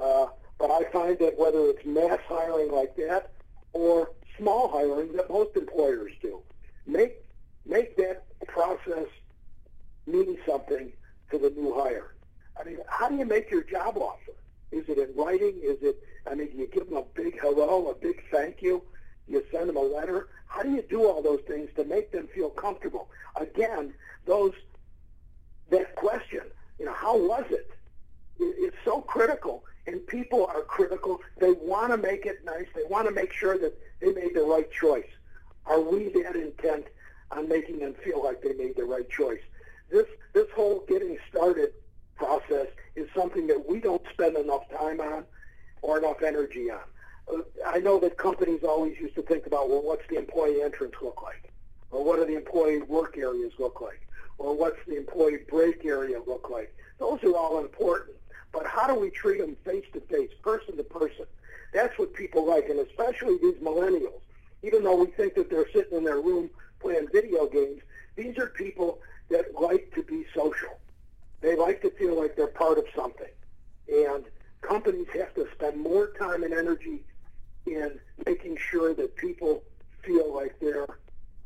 Uh, 0.00 0.26
but 0.58 0.70
I 0.72 0.84
find 0.90 1.18
that 1.20 1.38
whether 1.38 1.60
it's 1.66 1.84
mass 1.86 2.18
hiring 2.26 2.72
like 2.72 2.96
that 2.96 3.30
or 3.72 4.10
small 4.36 4.68
hiring 4.68 5.12
that 5.12 5.30
most 5.30 5.56
employers 5.56 6.12
do, 6.20 6.40
make 6.86 7.24
make 7.64 7.96
that 7.96 8.24
process 8.46 9.06
mean 10.06 10.36
something 10.46 10.92
to 11.30 11.38
the 11.38 11.50
new 11.50 11.74
hire. 11.74 12.14
I 12.58 12.64
mean, 12.64 12.78
how 12.88 13.08
do 13.08 13.16
you 13.16 13.24
make 13.24 13.50
your 13.50 13.62
job 13.62 13.98
offer? 13.98 14.32
Is 14.72 14.88
it 14.88 14.98
in 14.98 15.14
writing? 15.14 15.60
Is 15.62 15.78
it, 15.82 16.02
I 16.26 16.34
mean, 16.34 16.50
do 16.50 16.58
you 16.58 16.66
give 16.66 16.88
them 16.88 16.96
a 16.96 17.04
big 17.14 17.38
hello, 17.40 17.90
a 17.90 17.94
big 17.94 18.22
thank 18.32 18.62
you? 18.62 18.82
Do 19.26 19.34
you 19.34 19.44
send 19.52 19.68
them 19.68 19.76
a 19.76 19.82
letter? 19.82 20.28
How 20.46 20.62
do 20.62 20.70
you 20.70 20.82
do 20.82 21.06
all 21.06 21.22
those 21.22 21.40
things 21.46 21.68
to 21.76 21.84
make 21.84 22.10
them 22.10 22.26
feel 22.34 22.48
comfortable? 22.48 23.10
Again, 23.36 23.92
those, 24.24 24.54
that 25.70 25.94
question, 25.94 26.42
you 26.78 26.86
know, 26.86 26.94
how 26.94 27.18
was 27.18 27.44
it? 27.50 27.70
It's 28.40 28.76
so 28.84 29.02
critical 29.02 29.62
and 29.88 30.06
people 30.06 30.46
are 30.46 30.62
critical. 30.62 31.20
They 31.38 31.52
want 31.52 31.92
to 31.92 31.96
make 31.96 32.26
it 32.26 32.44
nice. 32.44 32.66
They 32.74 32.84
want 32.88 33.08
to 33.08 33.14
make 33.14 33.32
sure 33.32 33.58
that 33.58 33.76
they 34.00 34.12
made 34.12 34.34
the 34.34 34.42
right 34.42 34.70
choice. 34.70 35.08
Are 35.66 35.80
we 35.80 36.10
that 36.22 36.36
intent 36.36 36.86
on 37.30 37.48
making 37.48 37.78
them 37.78 37.94
feel 38.04 38.22
like 38.22 38.42
they 38.42 38.52
made 38.52 38.76
the 38.76 38.84
right 38.84 39.08
choice? 39.08 39.40
This 39.90 40.06
this 40.34 40.46
whole 40.54 40.84
getting 40.88 41.16
started 41.30 41.72
process 42.16 42.68
is 42.96 43.08
something 43.16 43.46
that 43.46 43.68
we 43.68 43.80
don't 43.80 44.02
spend 44.12 44.36
enough 44.36 44.68
time 44.70 45.00
on 45.00 45.24
or 45.80 45.98
enough 45.98 46.22
energy 46.22 46.70
on. 46.70 46.80
Uh, 47.32 47.42
I 47.66 47.78
know 47.78 47.98
that 48.00 48.18
companies 48.18 48.60
always 48.62 48.98
used 49.00 49.14
to 49.14 49.22
think 49.22 49.46
about, 49.46 49.68
well, 49.70 49.82
what's 49.82 50.06
the 50.08 50.16
employee 50.16 50.62
entrance 50.62 50.94
look 51.00 51.22
like? 51.22 51.50
Or 51.90 52.04
what 52.04 52.16
do 52.16 52.26
the 52.26 52.36
employee 52.36 52.82
work 52.82 53.16
areas 53.16 53.52
look 53.58 53.80
like? 53.80 54.06
Or 54.36 54.54
what's 54.54 54.78
the 54.86 54.96
employee 54.96 55.38
break 55.48 55.84
area 55.84 56.20
look 56.26 56.50
like? 56.50 56.74
Those 56.98 57.22
are 57.24 57.36
all 57.36 57.60
important. 57.60 58.16
But 58.52 58.66
how 58.66 58.86
do 58.86 58.94
we 58.94 59.10
treat 59.10 59.40
them 59.40 59.56
face 59.64 59.84
to 59.92 60.00
face, 60.00 60.30
person 60.42 60.76
to 60.76 60.84
person? 60.84 61.26
That's 61.72 61.98
what 61.98 62.14
people 62.14 62.46
like, 62.46 62.68
and 62.68 62.80
especially 62.80 63.38
these 63.38 63.56
millennials. 63.56 64.20
Even 64.62 64.82
though 64.82 64.96
we 64.96 65.06
think 65.06 65.34
that 65.34 65.50
they're 65.50 65.70
sitting 65.72 65.98
in 65.98 66.04
their 66.04 66.20
room 66.20 66.50
playing 66.80 67.08
video 67.12 67.46
games, 67.46 67.82
these 68.16 68.38
are 68.38 68.48
people 68.48 69.00
that 69.30 69.54
like 69.60 69.92
to 69.94 70.02
be 70.02 70.24
social. 70.34 70.78
They 71.40 71.56
like 71.56 71.82
to 71.82 71.90
feel 71.90 72.18
like 72.18 72.36
they're 72.36 72.46
part 72.48 72.78
of 72.78 72.84
something. 72.96 73.28
And 73.88 74.24
companies 74.62 75.06
have 75.14 75.34
to 75.34 75.46
spend 75.54 75.80
more 75.80 76.08
time 76.18 76.42
and 76.42 76.52
energy 76.52 77.04
in 77.66 78.00
making 78.26 78.56
sure 78.56 78.94
that 78.94 79.14
people 79.16 79.62
feel 80.02 80.34
like 80.34 80.58
they're 80.60 80.86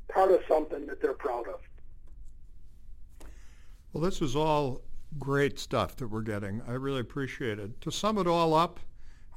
part 0.09 0.31
of 0.31 0.41
something 0.49 0.87
that 0.87 1.03
they're 1.03 1.15
proud 1.15 1.49
of. 1.49 1.61
Well, 3.93 4.03
this 4.03 4.23
is 4.23 4.37
all 4.37 4.82
great 5.33 5.59
stuff 5.59 5.97
that 5.97 6.09
we're 6.09 6.21
getting. 6.21 6.61
I 6.69 6.73
really 6.73 7.01
appreciate 7.01 7.59
it. 7.59 7.81
To 7.81 7.91
sum 7.91 8.19
it 8.19 8.27
all 8.27 8.53
up, 8.53 8.79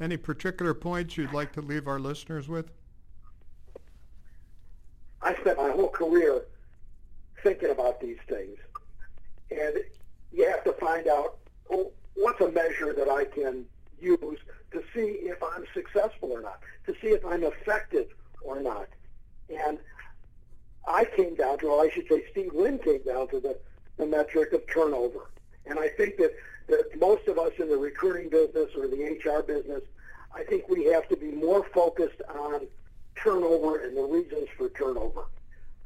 any 0.01 0.17
particular 0.17 0.73
points 0.73 1.15
you'd 1.15 1.31
like 1.31 1.53
to 1.53 1.61
leave 1.61 1.87
our 1.87 1.99
listeners 1.99 2.49
with? 2.49 2.69
I 5.21 5.33
spent 5.35 5.57
my 5.57 5.69
whole 5.69 5.87
career 5.87 6.47
thinking 7.41 7.69
about 7.69 8.01
these 8.01 8.17
things. 8.27 8.57
And 9.49 9.75
you 10.33 10.45
have 10.49 10.65
to 10.65 10.73
find 10.73 11.07
out 11.07 11.37
well, 11.69 11.93
what's 12.15 12.41
a 12.41 12.51
measure 12.51 12.91
that 12.91 13.07
I 13.07 13.23
can 13.23 13.63
use 13.97 14.39
to 14.73 14.83
see 14.93 15.19
if 15.21 15.41
I'm 15.41 15.63
successful 15.73 16.29
or 16.29 16.41
not, 16.41 16.59
to 16.87 16.93
see 17.01 17.07
if 17.07 17.25
I'm 17.25 17.45
effective 17.45 18.07
or 18.41 18.59
not. 18.59 18.89
And 19.49 19.77
I 20.89 21.05
came 21.05 21.35
down 21.35 21.59
to, 21.59 21.67
or 21.67 21.85
I 21.85 21.89
should 21.89 22.09
say 22.09 22.25
Steve 22.31 22.51
Wynn 22.53 22.79
came 22.79 23.03
down 23.03 23.29
to 23.29 23.39
the, 23.39 23.57
the 23.95 24.05
metric 24.05 24.51
of 24.51 24.61
turnover. 24.67 25.29
And 25.65 25.79
I 25.79 25.89
think 25.89 26.17
that, 26.17 26.33
that 26.67 26.99
most 26.99 27.27
of 27.27 27.37
us 27.37 27.51
in 27.59 27.69
the 27.69 27.77
recruiting 27.95 28.29
business 28.29 28.69
or 28.75 28.87
the 28.87 29.03
HR 29.23 29.41
business, 29.41 29.81
I 30.33 30.43
think 30.43 30.67
we 30.67 30.85
have 30.85 31.07
to 31.09 31.15
be 31.15 31.31
more 31.31 31.65
focused 31.73 32.21
on 32.29 32.67
turnover 33.15 33.79
and 33.79 33.95
the 33.95 34.03
reasons 34.03 34.47
for 34.57 34.69
turnover. 34.69 35.25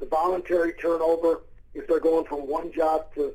The 0.00 0.06
voluntary 0.06 0.72
turnover, 0.72 1.42
if 1.74 1.86
they're 1.86 2.00
going 2.00 2.24
from 2.24 2.48
one 2.48 2.72
job 2.72 3.14
to 3.14 3.32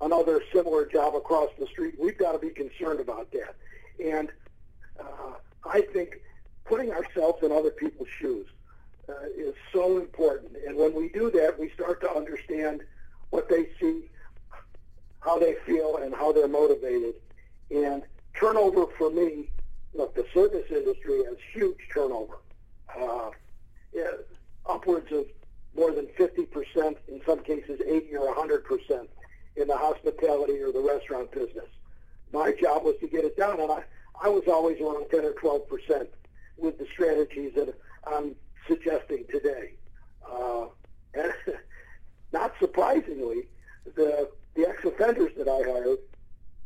another 0.00 0.42
similar 0.52 0.84
job 0.84 1.14
across 1.14 1.48
the 1.58 1.66
street, 1.66 1.94
we've 1.98 2.18
got 2.18 2.32
to 2.32 2.38
be 2.38 2.50
concerned 2.50 3.00
about 3.00 3.32
that. 3.32 3.56
And 4.04 4.30
uh, 5.00 5.32
I 5.64 5.80
think 5.92 6.20
putting 6.64 6.92
ourselves 6.92 7.42
in 7.42 7.50
other 7.50 7.70
people's 7.70 8.08
shoes, 8.20 8.46
uh, 9.08 9.14
is 9.38 9.54
so 9.72 9.96
important. 9.96 10.52
And 10.66 10.76
when 10.76 10.94
we 10.94 11.08
do 11.08 11.30
that, 11.30 11.58
we 11.58 11.70
start 11.70 12.02
to 12.02 12.10
understand 12.10 12.82
what 13.30 13.48
they 13.48 13.68
see, 13.80 14.02
how 15.20 15.38
they 15.38 15.54
feel, 15.64 15.96
and 15.96 16.14
how 16.14 16.30
they're 16.30 16.46
motivated. 16.46 17.14
And 17.70 18.02
turnover 18.38 18.86
for 18.96 19.10
me, 19.10 19.50
look, 19.94 20.14
the 20.14 20.24
service 20.32 20.66
industry 20.70 21.24
has 21.24 21.36
huge 21.52 21.78
turnover. 21.92 22.38
Uh, 22.96 23.30
yeah, 23.92 24.10
upwards 24.66 25.10
of 25.12 25.26
more 25.76 25.92
than 25.92 26.06
50%, 26.18 26.96
in 27.08 27.20
some 27.26 27.42
cases 27.42 27.80
80 27.84 28.16
or 28.16 28.34
100% 28.34 29.06
in 29.56 29.68
the 29.68 29.76
hospitality 29.76 30.60
or 30.60 30.72
the 30.72 30.80
restaurant 30.80 31.30
business. 31.32 31.66
My 32.32 32.52
job 32.52 32.84
was 32.84 32.96
to 33.00 33.08
get 33.08 33.24
it 33.24 33.36
down, 33.36 33.60
and 33.60 33.70
I, 33.70 33.82
I 34.22 34.28
was 34.28 34.44
always 34.48 34.80
around 34.80 35.08
10 35.10 35.24
or 35.24 35.32
12% 35.32 36.06
with 36.56 36.78
the 36.78 36.86
strategies 36.92 37.54
that 37.54 37.74
I'm 38.06 38.34
suggesting 38.66 39.24
today. 39.30 39.72
Uh, 40.30 40.66
and 41.14 41.32
not 42.32 42.52
surprisingly, 42.60 43.48
the, 43.96 44.28
the 44.54 44.68
ex-offenders 44.68 45.32
that 45.38 45.48
I 45.48 45.70
hired, 45.70 45.98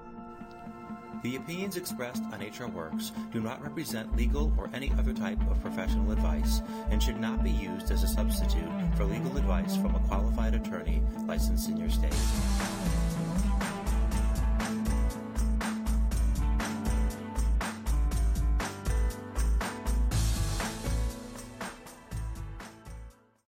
The 1.21 1.35
opinions 1.35 1.77
expressed 1.77 2.23
on 2.23 2.41
HR 2.41 2.67
Works 2.67 3.11
do 3.31 3.39
not 3.39 3.61
represent 3.61 4.15
legal 4.15 4.51
or 4.57 4.71
any 4.73 4.91
other 4.93 5.13
type 5.13 5.39
of 5.51 5.61
professional 5.61 6.11
advice 6.11 6.61
and 6.89 7.01
should 7.01 7.19
not 7.19 7.43
be 7.43 7.51
used 7.51 7.91
as 7.91 8.01
a 8.01 8.07
substitute 8.07 8.67
for 8.97 9.05
legal 9.05 9.37
advice 9.37 9.77
from 9.77 9.93
a 9.93 9.99
qualified 9.99 10.55
attorney 10.55 11.03
licensed 11.27 11.69
in 11.69 11.77
your 11.77 11.91
state. 11.91 12.15